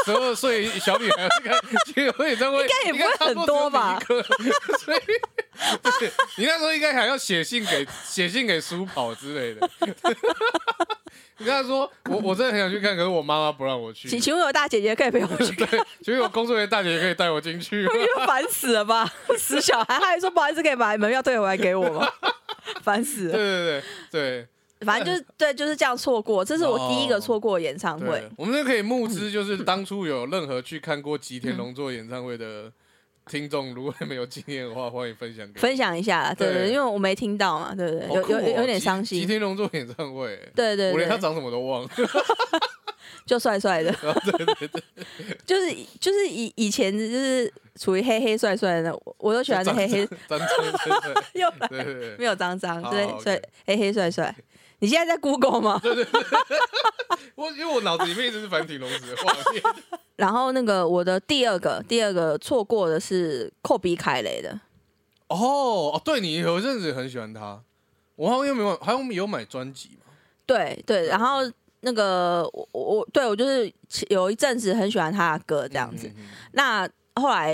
[0.05, 3.99] 十二岁小女孩看吉田龙演唱会，应该也不会很多吧？
[4.05, 4.99] 所以
[6.37, 9.67] 你那时候应该还要写信给写信给书跑之类的。
[11.37, 14.07] 你跟他说，我我真的很想去看，可是我妈妈不让我去。
[14.07, 15.55] 请请问有大姐姐可以陪我去？
[15.55, 15.67] 对，
[16.05, 17.87] 请问有工作人员大姐姐可以带我进去？
[18.27, 19.97] 烦死了吧，死小孩！
[19.99, 22.07] 他还说不好意思，可以把门票退回来给我吗？
[22.81, 23.31] 烦死了。
[23.34, 24.47] 对对对对
[24.86, 32.71] 反正就是对，就是这样错过，这是我第一个错过的演唱会对。，我们就可以募资，就是当初有任何去看过吉田龙作演唱会的
[33.27, 35.60] 听众，如果你们有经验的话，欢迎分享给。
[35.60, 38.07] 分享一下啦，对对对，因为我没听到嘛，对不对？
[38.15, 41.89] 有有有点伤心，吉天龙做演唱会，对对对，我连他长什么都忘了。
[43.25, 44.84] 就帅帅的， 对对对，
[45.45, 49.99] 就是就是以以前就是处于黑黑帅帅的，我我都喜欢的黑黑，
[51.34, 51.69] 又来
[52.17, 54.34] 没有脏脏，好对好，帅黑黑帅帅。
[54.81, 55.79] 你现在在 Google 吗？
[57.35, 59.63] 我因为我脑子里面一直是繁体龙子的画面。
[60.17, 64.59] 然后那个我的第二个第二个错过的是寇比凯雷的，
[65.27, 67.61] 哦哦，对你有一阵子很喜欢他，
[68.15, 70.13] 我好像有没有，好像有买专辑嘛？
[70.45, 71.39] 对对，然后
[71.81, 73.71] 那个我我我对我就是
[74.09, 77.53] 有一阵子很喜欢他的歌这样子，嗯，嗯嗯那后来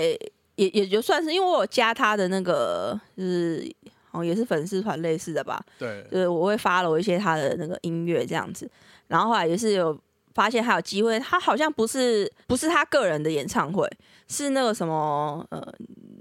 [0.56, 3.70] 也也就算是因为我有加他的那个就是
[4.12, 8.70] 哦也是粉丝团类似的吧，对，就是我会发了一些他的那个音乐这样子，
[9.06, 9.98] 然后后来也是有
[10.34, 13.88] 发现还有机会，他好像不是不是他个人的演唱会，
[14.28, 15.74] 是那个什么呃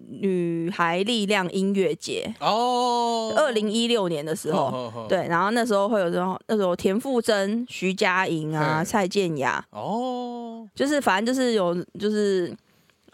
[0.10, 5.06] 女孩力量音乐节，哦，二零一六年的时候。
[5.08, 12.52] 对，然后那时候会有这种那时候田馥甄、徐佳莹啊、蔡健雅，哦，就是反正就是有就是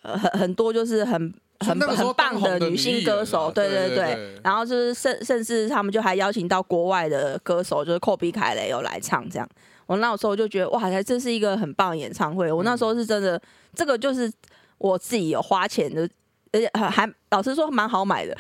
[0.04, 3.98] 呃很很多就是很很很棒的女性歌手，啊对对对。
[3.98, 9.48] 对然后就是甚甚至他们就还邀请到国外的歌手，就是寇比凯雷有来唱这样。
[9.86, 12.52] 我那时候就觉得哇，这是一个很棒的演唱会。
[12.52, 13.40] 我那时候是真的，
[13.76, 14.32] 这个就是
[14.78, 16.10] 我自己有花钱的，
[16.54, 18.36] 而且还还老实说蛮好买的，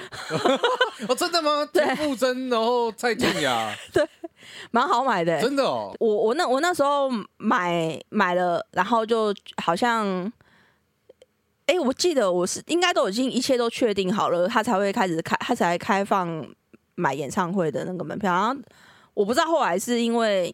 [1.08, 1.68] 哦，真的吗？
[1.72, 1.84] 对。
[1.84, 3.76] 田馥甄，然后蔡健雅，
[4.72, 10.32] 蛮好买的、真的哦，我我那我那时候买买了，然后就好像，
[11.66, 16.46] 哎、我记得我是应该都已经一切都确定好了，他才会开始开，他才开放
[16.96, 18.32] 买演唱会的那个门票。
[18.32, 18.56] 然后
[19.14, 20.54] 我不知道后来是因为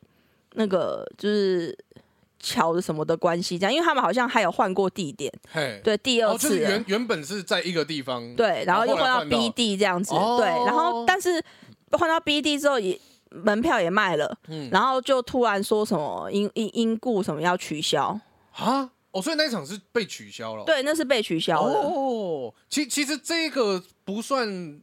[0.54, 1.78] 那个就是
[2.40, 11.44] 桥的什么的关系，这样，因为他们好像还有换过地点，嘿，对，第二哦，就是原原本是在一个地方，对，然后又换到 B 地这样子，哦对，然后但是
[11.92, 13.00] 换到 B 地之后也
[13.32, 18.18] 门票也卖了，嗯然后就突然说什么因因因故什么要取消，
[18.54, 24.80] 啊，哦，所以那一场是被取消了，，对，那是被取消了，哦，其其实这个不算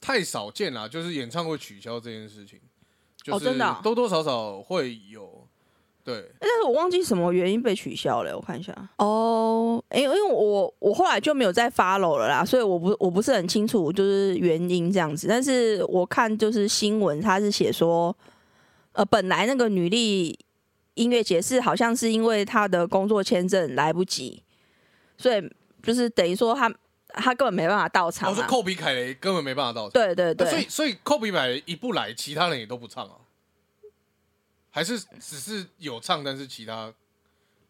[0.00, 2.58] 太少见啦，就是演唱会取消这件事情，
[3.22, 5.46] 就是哦真的啊多多少少会有，
[6.02, 8.72] 对，但是我忘记什么原因被取消了，我看一下。
[8.96, 15.26] 哦，哎、因为我我后来就没有再 follow 了啦，所以我不我不是很清楚就是原因这样子。
[15.28, 18.16] 但是我看就是新闻，他是写说，
[18.92, 20.38] 呃，本来那个女力
[20.96, 24.42] 音乐节是好像是因为他的工作签证来不及，
[25.16, 25.50] 所以
[25.82, 26.70] 就是等于说他
[27.08, 28.30] 他根本没办法到场、啊。
[28.30, 33.16] 我说寇比凯雷根本没办法到场，对对那所以，所以寇比凯雷一不来，其他人也都不唱啊，
[34.70, 36.92] 还是只是有唱，但是其他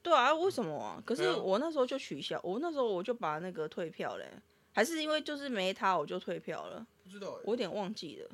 [0.02, 1.02] 对啊，为什么啊？
[1.04, 4.26] 可是我那时候就取消，我那时候我就把那个退票嘞，
[4.72, 6.86] 还是因为就是没他我就退票了。
[7.02, 8.30] 不知道欸我有点忘记了。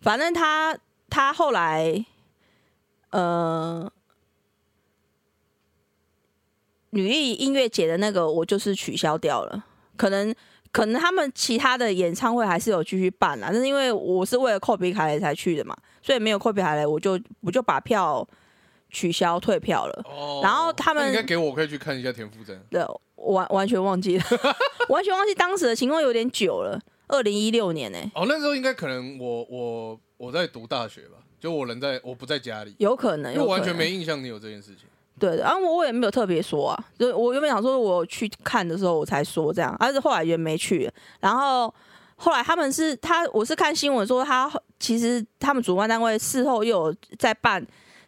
[0.00, 2.04] 反正他他后来，
[3.14, 3.88] 呃，
[6.90, 9.64] 女艺音乐节的那个我就是取消掉了，
[9.96, 10.34] 可能
[10.72, 18.26] 可能他们其他的演唱会还是有继续办啦，但是因为我是为了寇比卡雷才去的嘛，所以没有寇比卡雷，我就我就把票
[18.90, 20.04] 取消退票了。
[20.08, 22.60] 哦，然后他们应该给我，我可以去看一下田馥甄。
[22.68, 24.24] 对，完完全忘记了，
[24.90, 34.86] 完全忘记当时的情况有点久了，二零一六年呢、哦，那时候应该可能我我我在读大学吧，就我人在我不在家里，有可能，因为我完全没印象你有这件事情。
[35.18, 40.90] 对的，然后我也没有特别说啊，就我原本想说我去看的时候我才说这样，但是后来也没去。
[41.20, 41.72] 然后
[42.16, 47.62] 后来他们是他，我是看新闻说他其实他们主办单位事后又有在办，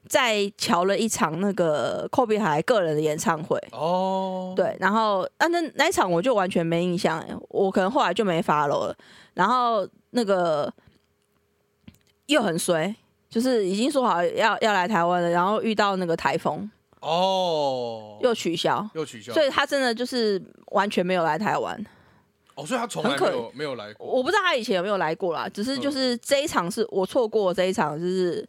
[0.08, 3.62] 在瞧了一场那个寇比海个人的演唱会。
[3.72, 8.96] 哦，，对，然后啊那那一场我就完全没印象，我可能后来就没 follow 了。
[9.34, 10.72] 然后那个
[12.26, 12.96] 又很衰，
[13.36, 16.70] 就是已经说好要要来台湾了，然后遇到那个台风
[17.00, 21.78] 哦，又取消，又取消，所以他真的就是完全没有来台湾。
[22.54, 24.06] 哦，所以他从来没有没有来过。
[24.06, 28.48] 我不知道他以前有没有来过啦，只是就是这一场是我错过这一场，就是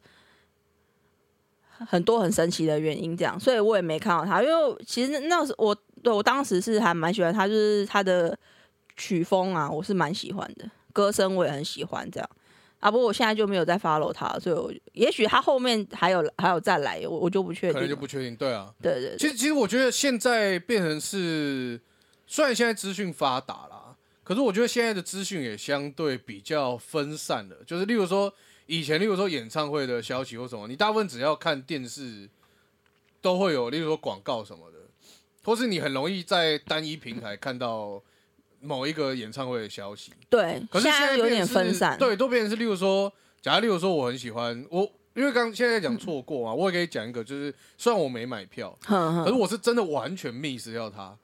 [1.86, 4.42] 很多很神奇的原因这样，所以我也没看到他。
[4.42, 8.40] 因为其实那时我对我当时是还蛮喜欢他，就是他的
[8.96, 12.30] 曲风啊，我是蛮喜欢的，歌声我也很喜欢这样。
[12.80, 17.90] 啊，不过我现在就没有再 follow 他，所以我也许他后面还有还有再来，我我就不确定可能。
[17.90, 18.72] 就不确定，对啊。
[18.82, 21.80] 对对对其实其实我觉得现在变成是，
[22.28, 28.32] 虽然现在资讯发达啦，可是我觉得现在的资讯也相对比较分散了，就是例如说
[28.68, 32.30] 以前，例如说演唱会的消息或什么，你大部分只要看电视
[33.22, 34.78] 都会有，例如说广告什么的，
[35.44, 38.04] 或是你很容易在单一平台看到
[38.68, 40.12] 某一个演唱会的消息。
[40.30, 41.98] 对，可是现在有点分散。
[41.98, 44.82] 对，都变成是，例如说，假如例如说我很喜欢我，
[45.16, 51.18] 因为刚现在讲错过嘛，我也可以讲一个，就是虽然我没买票，可是我是真的完全 miss 掉他，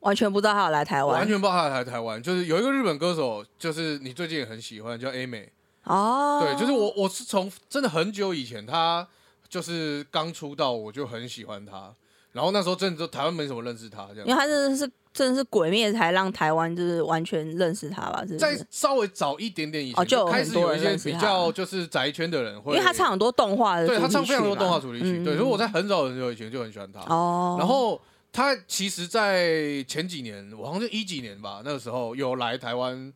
[0.00, 2.22] 完全不知道他有来台湾完全不知道他来台湾。
[2.22, 5.50] 就是有一个日本歌手，就是你最近也很喜欢，叫 A 美，
[5.84, 6.40] 哦。
[6.42, 9.06] 对，就是我我是从真的很久以前，他
[9.48, 11.94] 就是刚出道，我就很喜欢他。
[12.32, 14.34] 然后那时候真的就台湾没什么认识他这样因为。
[14.34, 18.64] 他真的是真的是鬼灭才让台湾就是完全认识他吧，是不在是？
[18.70, 27.00] 稍微早一点点以前，哦就有开始有一些比较就是宅圈的人会，因为他唱很多动画的对他唱非常多动画主题曲，嗯对，所以我在很早很久以前就很喜欢他。
[27.12, 28.00] 哦，然后
[28.32, 33.12] 他其实，在前几年，我好像是一几年吧，那个时候有来台湾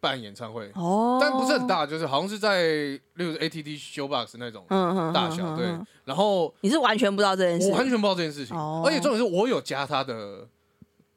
[0.00, 5.78] 办演唱会，哦，但不是很，大，就是好像是在例如 ATT Showbox 那种嗯嗯，大小，对嗯嗯。
[5.78, 5.86] 嗯。
[6.06, 8.82] 然后你是完全不知道这件事，我完全不知道这件事情，哦。
[8.86, 10.46] 而且重点是我有加他的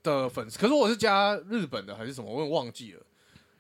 [0.04, 3.02] 的粉丝，可是我是加日本的还是什么，我也忘记了。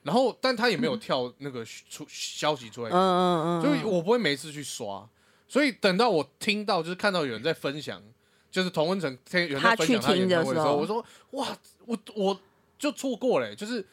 [0.03, 5.07] 然后，但他也没有跳那个出消息出来嗯，嗯嗯，所以我不会每次去刷，
[5.47, 8.01] 所以等到我听到就是看到有人在分享，
[8.49, 11.47] 就是童文成有人在分享他演唱会的时候，我说哇，
[11.85, 12.39] 我我
[12.79, 13.85] 就错过了欸、就是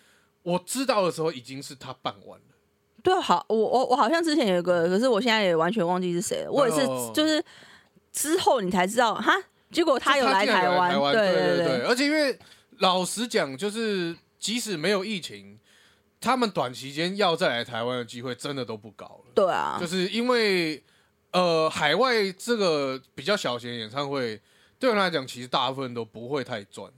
[0.45, 2.45] 我知道的时候已经是他办完了。
[3.03, 6.51] 对，好，我我我好像之前有一个，可是我现在也完全忘记是谁了。
[6.51, 7.45] 我也是哦，就是
[8.13, 9.33] 之后你才知道哈，
[9.71, 12.39] 结果他有来台湾，有台湾，对对对，而且因为
[12.79, 15.59] 老实讲，就是即使没有疫情，
[16.21, 19.33] 他们短期间要再来台湾的机会真的都不高了。
[19.35, 19.79] 对啊。
[19.81, 20.83] 就，是因为
[21.33, 24.41] 呃，海外这个比较小型的演唱会，
[24.79, 26.91] 对我来讲，其实大部分都不会太赚，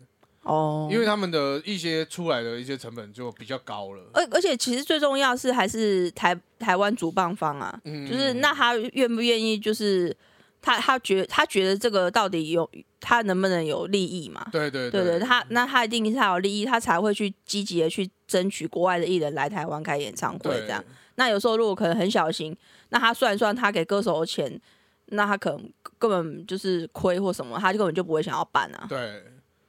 [0.42, 4.02] 哦，因为他们的一些出来的一些成本就比较高了。
[4.12, 8.06] 而而且其实最重要是还是台台湾主办方啊，嗯。
[8.08, 10.16] 就是那他愿不愿意，就是
[10.60, 12.68] 他他觉他觉得这个到底有
[13.00, 14.46] 他能不能有利益嘛？
[14.52, 20.84] 对对对对，他那他一定是他有利益，他才会去积极的去争取国外的艺人来台湾开演唱会这样。
[21.14, 22.56] 那有时候如果可能很小心，
[22.90, 24.60] 那他算一算他给歌手的钱，
[25.06, 28.86] 那他可能根本就是亏或什么，他就根本就不会想要办啊。
[28.88, 29.24] 对，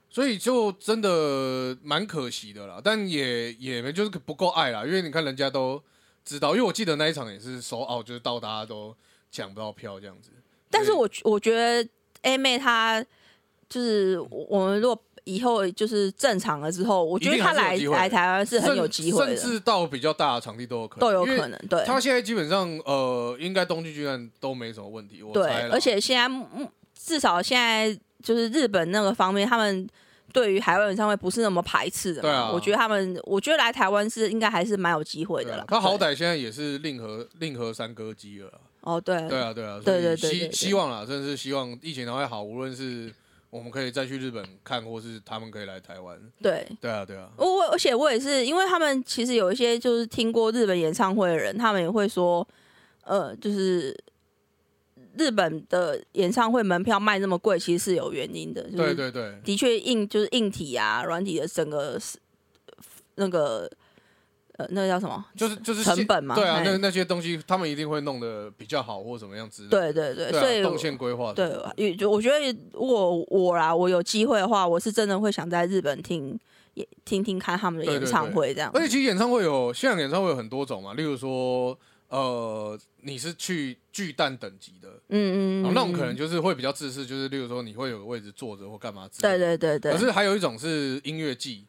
[0.09, 5.81] 所以就真的蛮可惜的啦，但也也没就是不够爱啦，因为你看人家都
[6.25, 8.95] 知道，因为我记得那一场也是首奥，就是到大家都
[9.31, 10.31] 抢不到票这样子。
[10.69, 11.87] 但是我我觉得
[12.21, 13.03] A 妹她
[13.67, 29.87] 就是我我们如果以后就是正常了之后，我觉得她来来台湾是很有机会的，甚至到比较大的场地都有可能，都有可能对她现在基本上呃，应该东京巨蛋都没什么问题，我对而且现在嗯至少现在就是日本那个方面，他们。
[30.31, 32.21] 对于海外演唱会不是那么排斥的？
[32.21, 35.65] 对啊我觉得他们，我觉得来台湾是应该还是蛮有机会的啦。
[35.67, 39.15] 他好歹现在也是令和令和三歌姬了啦，哦，对。
[39.27, 40.51] 对啊对啊，对对对对对。
[40.51, 43.13] 希望啦，真的是希望疫情赶快好，无论是
[43.49, 52.47] 我们可以再去日本看，或是他们可以来台湾，对，对啊对啊，我我而且我也是，因为他们其实有一些就是听过日本演唱会的人，他们也会说，
[53.03, 53.97] 呃，就是
[55.17, 58.61] 日本的演唱会门票卖那么贵，其实是有原因的。
[58.63, 62.19] 就是、对对对，的确硬就是硬体啊、软体的整个是
[63.15, 63.69] 那个
[64.59, 65.25] 呃，那个叫什么？
[65.37, 71.47] 就是就是成本嘛对啊，哎那那些东西他们一定会弄得比较好或怎么样之类的，对对对，所以动线规划对，
[72.05, 76.37] 我觉得如果我啦，我有机会的话，我是真的会想在日本听
[76.73, 78.69] 也听听看他们的演唱会这样。
[78.73, 89.57] 而且其实演唱会有现场演唱会有很多种嘛，例如说呃，你是去巨蛋等级的，嗯嗯嗯，然后那种可嗯能就是会比较自私，就是例如说你会有个位置坐着或干嘛之类对的。
[89.57, 91.65] 对对对，可是还有一种是音乐季，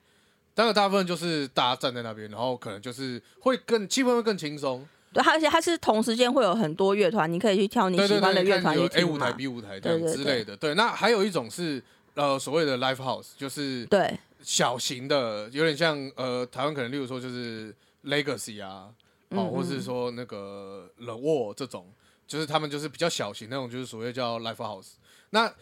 [0.54, 4.86] 当然大部分就是大家站在那边，然后可能就是会更气氛会更轻松。
[5.12, 10.56] 对，而且它是同时间会有很多乐团，你可以去挑你喜欢的乐团去 A 舞台、B 舞台这样之类的。
[10.56, 11.82] 对，那还有一种是
[12.14, 18.88] 呃所谓的 live house，就是对小型的，有点像呃台湾可能例如说就是 Legacy 啊，
[19.30, 21.86] 哦，嗯或是说那个冷沃这种，
[22.28, 24.92] 就是他们就是比较小型那种，就是所谓叫 live house。
[25.30, 25.52] 那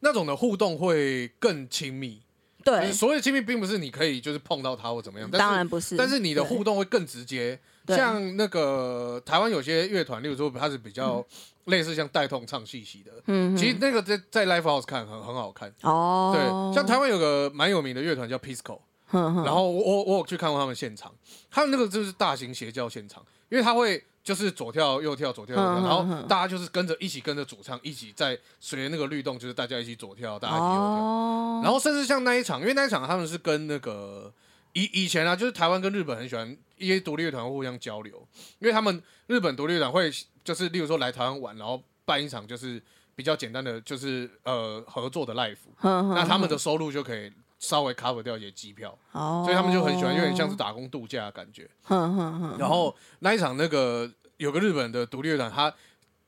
[0.00, 2.20] 那种的互动会更亲密，
[2.64, 5.96] 对，所谓的亲密，并不是你可以就是碰到他或怎么样，但当然不是。
[5.96, 7.58] 但是你的互动会更直接。
[7.86, 7.96] 对。
[7.96, 11.24] 像那个台湾有些乐团，例如说它是比较
[11.64, 15.72] 类似像带痛唱戏戏的，嗯，其实那个在在 live house 看很很好看。
[15.82, 18.78] 哦，对，像台湾有个蛮有名的乐团叫 Pisco，
[19.10, 21.12] 然后我我我有去看过他们现场，
[21.50, 30.80] 他们那个就是大型邪教现场，因为他会就是左跳右跳左跳右跳，然后大家就是跟着一起跟着主唱一起在随着那个律动，就是大家一起左跳，大家一起右跳。
[30.80, 34.32] 哦，然后甚至像那一场，因为那一场他们是跟那个
[34.74, 38.26] 以以前啊，就是台湾跟日本很喜欢一些独立乐团互相交流，
[38.58, 40.10] 因为他们日本独立乐团会
[40.44, 42.80] 就是例如说来台湾玩，然后办一场就是
[43.14, 51.70] 比较简单的就是呃合作的 life，那他们的收入就可以稍微 cover 掉一些机票，哦，所以他们就很喜欢，有点像是打工度假的感觉。
[51.82, 55.72] 哼哼哼，然后那一场那个有个日本的独立乐团，他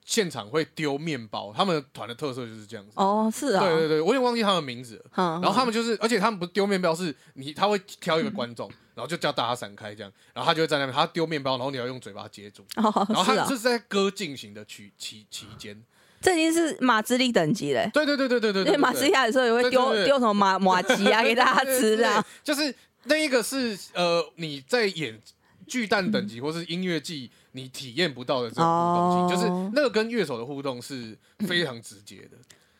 [0.05, 2.93] 现场会丢面包，他们团的特色就是这样子。
[2.97, 5.05] 哦是啊，对对对，我有点忘记他们名字了。
[5.12, 15.83] 哼，然后他们就是，而且他们不丢面包，是你他会挑一个观嗯众， 然后就叫大家闪开这样，然后他就会在那边，他丢面包，然后你要用嘴巴接住，哦然后他这，是在歌进行的期期期间。
[16.23, 17.91] 这已经是马自力等级嘞。
[17.93, 22.25] 对对对对对对对，因为马斯亚有时候也会丢丢什么马 马吉啊给大家吃这样。
[22.45, 25.20] 就是那一个是呃你在演
[25.66, 32.39] 巨蛋等级或是音乐季你体验不到的这种互动性，哦就是那个跟乐手的互动是非常直接的。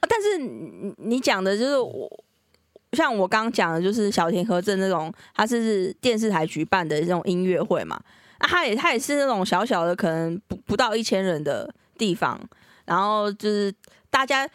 [0.09, 2.25] 但是你你讲的就是我，
[2.93, 7.99] 像我刚刚讲的，就是小田和正那种，他是电视台举办的这种音乐会嘛，
[8.41, 12.39] 那他也他也是那种小小的，可能不不到一千人的地方，
[12.85, 13.75] 然后就是
[14.11, 14.49] 大家。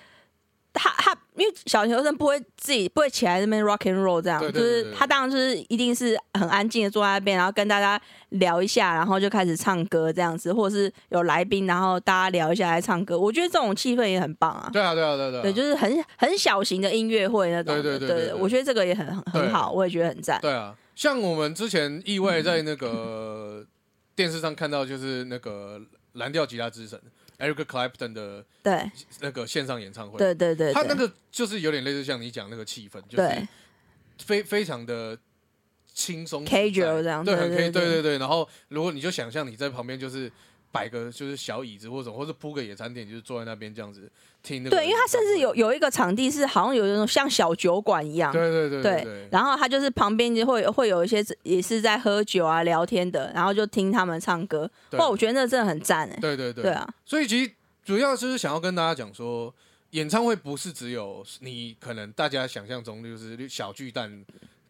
[0.79, 7.99] 他他，因为小学生不会自己不会起来那边 rock and roll 这样，就是他当然就是一定是很安静的坐在那边，然后跟大家
[8.29, 14.69] 聊一下，然后就开始唱歌这样子，或者是有来宾，然后大家聊一下来唱歌，我觉得这种气氛也很棒啊。
[14.71, 17.81] 对啊对啊对啊对啊，对，就是很很小型的音乐会那种的。
[17.81, 20.39] 对对对我觉得这个也很很很好，我也觉得很赞。
[20.39, 23.65] 对啊，像我们之前意外在那个
[24.15, 25.81] 电视上看到，就是那个
[26.13, 27.01] 蓝调吉他之神
[27.39, 28.89] Eric Clapton 的对。
[29.21, 33.47] 那个线上演唱会，对对对，他那个就是有点类似像你讲那个气氛，就是
[34.19, 35.17] 非非常的
[35.93, 37.71] 轻松 casual 这样，对，很对 K，对。
[37.71, 38.17] 对对对。
[38.17, 40.31] 然后如果你就想象你在旁边就是
[40.71, 44.09] 摆个就是小椅子或者或者铺个野餐垫，就是坐在那边这样子
[44.43, 44.75] 听那个。
[44.75, 48.31] 对，因为它甚至有有一个场地是好像有那种像小酒馆一样。
[48.31, 54.69] 对对对对对然后它就是旁边就会会有一些也是在喝酒啊聊天的，然后就听他们唱歌。
[54.89, 56.17] 对哇，我觉得那真的很赞哎。
[56.21, 57.51] 对对对对啊，所以其实
[57.83, 59.53] 主要就是想要跟大家讲说，
[59.91, 64.25] 演唱会不是只有你可能大家想象中就是小巨蛋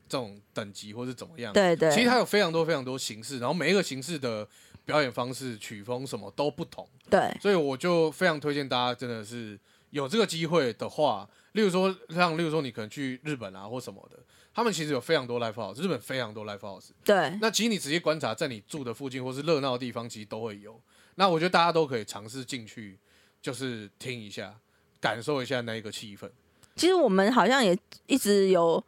[0.08, 1.52] 这种等级或是怎么样。
[1.52, 4.48] 对对，其实它有非常多非常多形式，然后每一个形式的
[4.88, 9.60] 表演方式、曲风什么都不同，对所以我就非常推荐大家，真的是
[9.90, 14.18] 有这个机会的话，例如说像例如说你可能去日本啊或什么的，
[14.54, 16.92] 他们其实有非常多 live house，日本非常多 live house。
[17.04, 20.82] 对那其实你直接观察，在你住的附近或是热闹的地方，其实都会有。
[21.16, 22.98] 那我觉得大家都可以尝试进去，
[23.42, 24.58] 就是听一下，
[25.02, 26.30] 感受一下那一个气氛。
[26.78, 28.82] 其实我们好像也一直有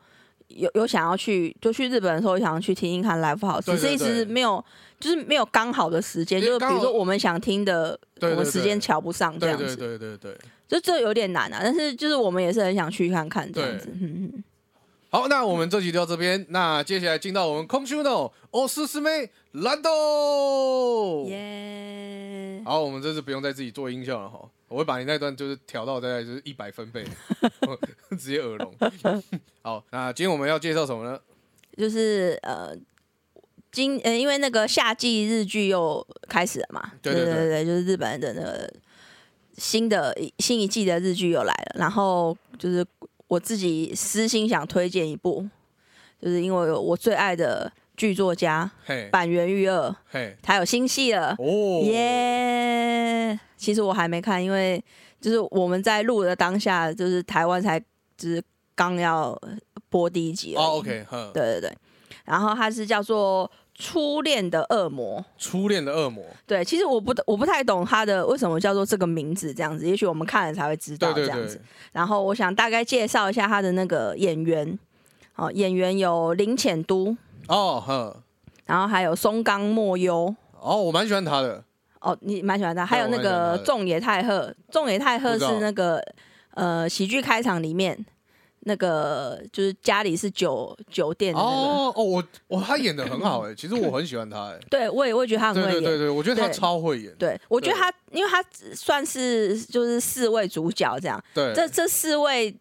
[0.49, 4.65] 有有想要去，就去日本的时候想要去听听看 live house，对对只是一直对没有，
[5.01, 10.39] 就是没有刚好的时间，因为刚好就是比如说我们想听的，对对我们时间对瞧不上这对对样子，对对对。
[10.67, 11.61] 就这有点难啊。
[11.63, 14.45] 但是就是我们也是很想去看看这样对子，嗯嗯，
[15.11, 16.45] 好，那我们这集就到这边。
[16.49, 21.27] 那接下来进到我们空虚のおすすめランド。
[21.29, 27.04] 耶，好，我们这次不用再自己做音效了哈， 我会把你那段就是调到大概就是一百分贝，
[28.18, 28.74] 直接耳聋。
[29.62, 31.20] 好，那今天我们要介绍什么呢？
[31.76, 32.74] 就是呃。
[33.72, 38.68] 今呃，因为那个夏季日剧又开始了嘛，对对对对对，就是日本的那个
[39.60, 42.84] 新的新一季的日剧又来了，然后就是
[43.28, 45.48] 我自己私心想推荐一部，
[46.20, 53.38] 就是因为我最爱的剧作家嘿，板垣裕二，嘿，他有新戏了，哦，耶！
[53.58, 54.82] 其实我还没看，因为
[55.20, 57.78] 就是我们在录的当下，就是台湾才
[58.18, 58.42] 就是
[58.74, 59.38] 刚要
[59.90, 60.64] 播第一集而已。
[60.64, 61.78] 哦，OK，对对对，
[62.24, 65.20] 然后它是叫做《初恋的恶魔》。
[65.38, 71.58] 初恋的恶魔，对，其实我不我不太懂他的为什么叫做这个名字这样子，也许我们看了才会知道这样子。
[71.58, 74.80] 对，然后我想大概介绍一下他的那个演员，
[75.36, 77.18] 哦，演员有林浅都，
[77.50, 78.16] 哦，哼，
[78.66, 80.34] 然后还有松冈莫优。
[80.62, 81.64] 哦，我蛮喜欢他的，
[82.02, 83.58] 哦，你蛮喜欢他，还有那我蛮喜欢他的。
[83.58, 85.54] 个仲野太贺，仲野太贺不知道。
[85.54, 86.04] 是那个
[86.54, 87.98] 呃喜剧开场里面
[88.62, 96.54] 那个就是家里是酒酒店的那个，哦哦，我我他演的很好哎，其实我很喜欢他哎， 对我也我也觉得他很会演，对对对对，我觉得他对。
[96.54, 97.80] 超会演，对，我觉得对。
[97.80, 98.44] 他，因为他
[98.76, 102.54] 算是就是四位主角这样，对，这这四位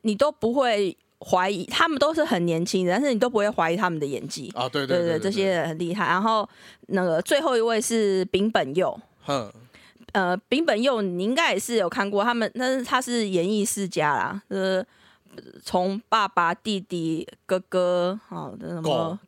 [0.00, 0.96] 你都不会
[1.28, 4.48] 怀疑，他们都是很年轻的，但是你都不会怀疑他们的演技。
[4.54, 6.06] 啊，对对对这些，人很厉害。
[6.06, 6.48] 然后
[6.88, 9.52] 那个最后一位是丙本佑，哼，
[10.12, 14.86] 呃，丙本佑你应该也是有看过他们，但是他是演艺世家啦，就是，
[15.64, 19.18] 从爸爸、弟弟、哥哥，好的什么，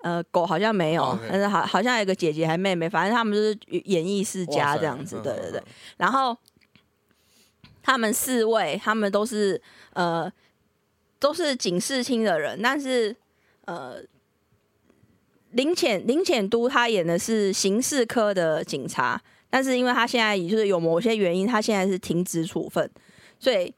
[0.00, 5.64] 呃，狗好像没有但是好好像有个姐姐还妹妹，反正他们就是演艺世家这样子，嗯对对对嗯。
[5.98, 6.34] 然后
[7.82, 9.60] 他们四位，他们都是
[9.92, 10.30] 呃
[11.20, 13.14] 都是警视厅的人，但是
[13.64, 13.96] 呃
[15.52, 22.88] 林浅林浅都他演的是刑事科的警察，但是因为他现在就是有某些原因，他现在是停职处分，
[23.38, 23.72] 所以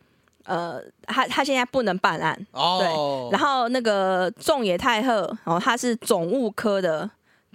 [0.45, 2.47] 呃他他现在不能办案。
[2.53, 7.09] 哦，然后那个仲野太贺，哦，他是总务科的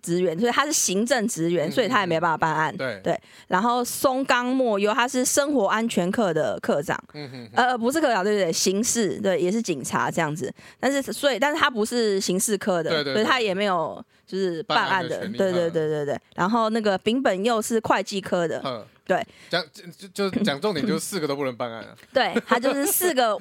[0.06, 2.76] 职员，所以他是行政职员，嗯所以他也没办法办案。
[2.78, 3.01] 对。
[3.03, 10.53] 对然后松冈莫优，他是生活安全课的课长，嗯哼哼，呃，不是课长，对对对，刑事对，也是警察这样子。
[10.80, 15.72] 但是所以，但是他不是刑事科的，对对对所以他也没有就是办办案的，案的权利对对嗯。
[15.72, 16.20] 对对对。
[16.36, 21.95] 然后那个丙本佑是会计科的，嗯对，讲就就就讲重点，就是四个都不能办案啊。
[22.14, 23.38] 对他就是四个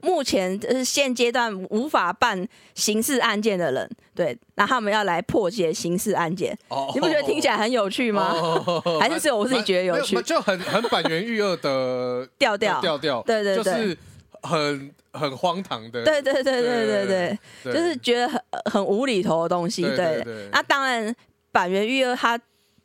[0.00, 8.32] 目前就是现阶段无法办刑事案件的人，对，那他们要来破解刑事案件，哦你不觉得听起来很有趣吗？
[8.34, 13.96] 哦还是只有我自己觉得有趣就很很板垣育二的 调调，调调，对对对就是
[14.42, 18.40] 很很荒唐的，对对对对对对就是觉得很
[18.72, 21.14] 很无厘头的东西，对那当然，
[21.52, 22.38] 板垣育二他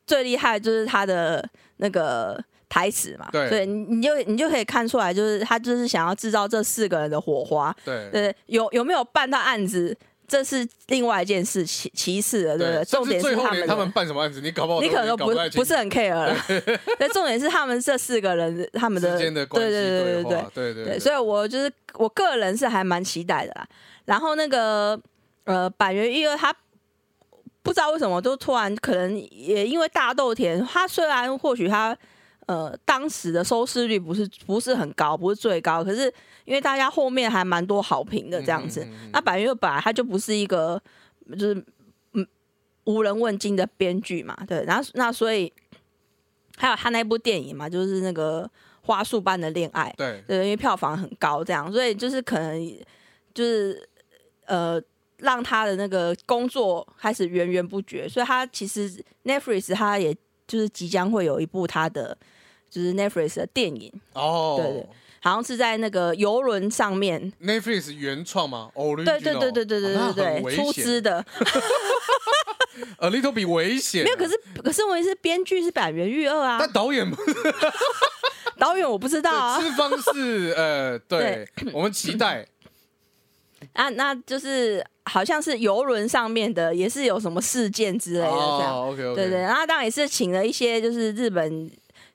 [0.06, 1.48] 最厉害就是他的
[1.80, 3.50] 那个台词嘛，对。
[3.50, 8.10] 所以你你就你就可以看出来，就是他就是想要制造这四个人的火花，对。
[8.12, 12.86] 对，有有没有办到案子，这是另外一件事，其其次的，对不对？
[12.86, 23.68] 重点甚至最后他们他们办什么案子，你搞不好你可能都不不是很 care 了，对，重点是他们这四个人他们的对对对对话，对对对，所以我就是我个人是还蛮期待的啦。
[24.06, 25.00] 然后那个
[25.46, 26.54] 呃，板垣一二他
[27.70, 31.95] 不知道为什么，就突然可能也因为大豆田，他虽然或许他
[32.47, 36.11] 呃当时的收视率不是不是很高，不是最高，可是
[36.45, 40.82] 因为大家后面还蛮多好评的这样子，嗯嗯嗯嗯那板垣育二本来他就不是一个
[41.38, 41.63] 就是
[42.13, 42.28] 嗯
[42.86, 45.53] 无人问津的编剧嘛，对，然后那所以
[46.57, 48.49] 还有他那部电影嘛，就是那个
[48.82, 49.93] 花束般的恋爱。
[49.95, 52.80] 对对，因为票房很高，这样，所以就是可能
[53.32, 53.88] 就是
[54.47, 54.82] 呃，
[55.20, 58.91] 让他的那个工作开始源源不绝，所以他其实
[59.24, 60.13] Netflix 他也
[60.47, 62.17] 就是即将会有一部他的
[62.70, 64.89] 就是 Netflix 的电影，哦，对对
[65.22, 68.72] 好像是在那个游轮上面，Netflix 原创吗？
[68.74, 71.26] 哦，对对对对对对对对，出资的，，
[72.99, 77.05] a little 比危险，没有，可是可是问题是编剧是板垣育二啊，但导演
[78.57, 82.47] 导演我不知道啊，资方是呃，对，我们期待，
[83.74, 88.95] 啊，那就是好像是游轮上面的，也是有什么事件之类的这样。
[89.16, 91.70] 对对，然后当然也是请了一些就是日本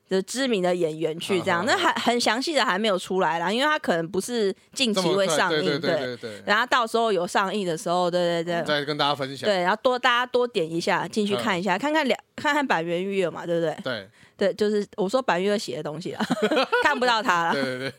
[0.09, 8.63] 的知名的演员去这样，那还很详细的还没有出来啦，因为他可能不是近期会上映，对对对然后到时候有上映的时候，对对对。
[8.63, 13.77] 再跟大家分享，对，然后多大家多点一下进去嗯看一下，看看两看看板垣育二嘛，对不对？
[13.83, 14.09] 对。
[14.37, 16.19] 对，就是我说板垣育二写的东西啦，
[16.83, 17.53] 看不到他了。
[17.53, 17.93] 对对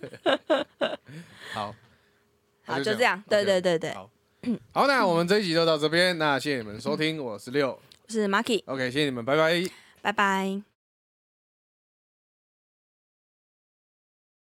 [0.47, 0.59] 对，
[1.55, 1.75] 好，
[2.67, 3.23] 好，就这样。
[3.27, 4.11] 对对对对，好，
[4.73, 9.63] 好，那我们这一集就到这边，那谢谢你们收听，我是六我是 Marky，，OK，谢谢你们，拜拜。
[10.03, 10.76] 拜拜。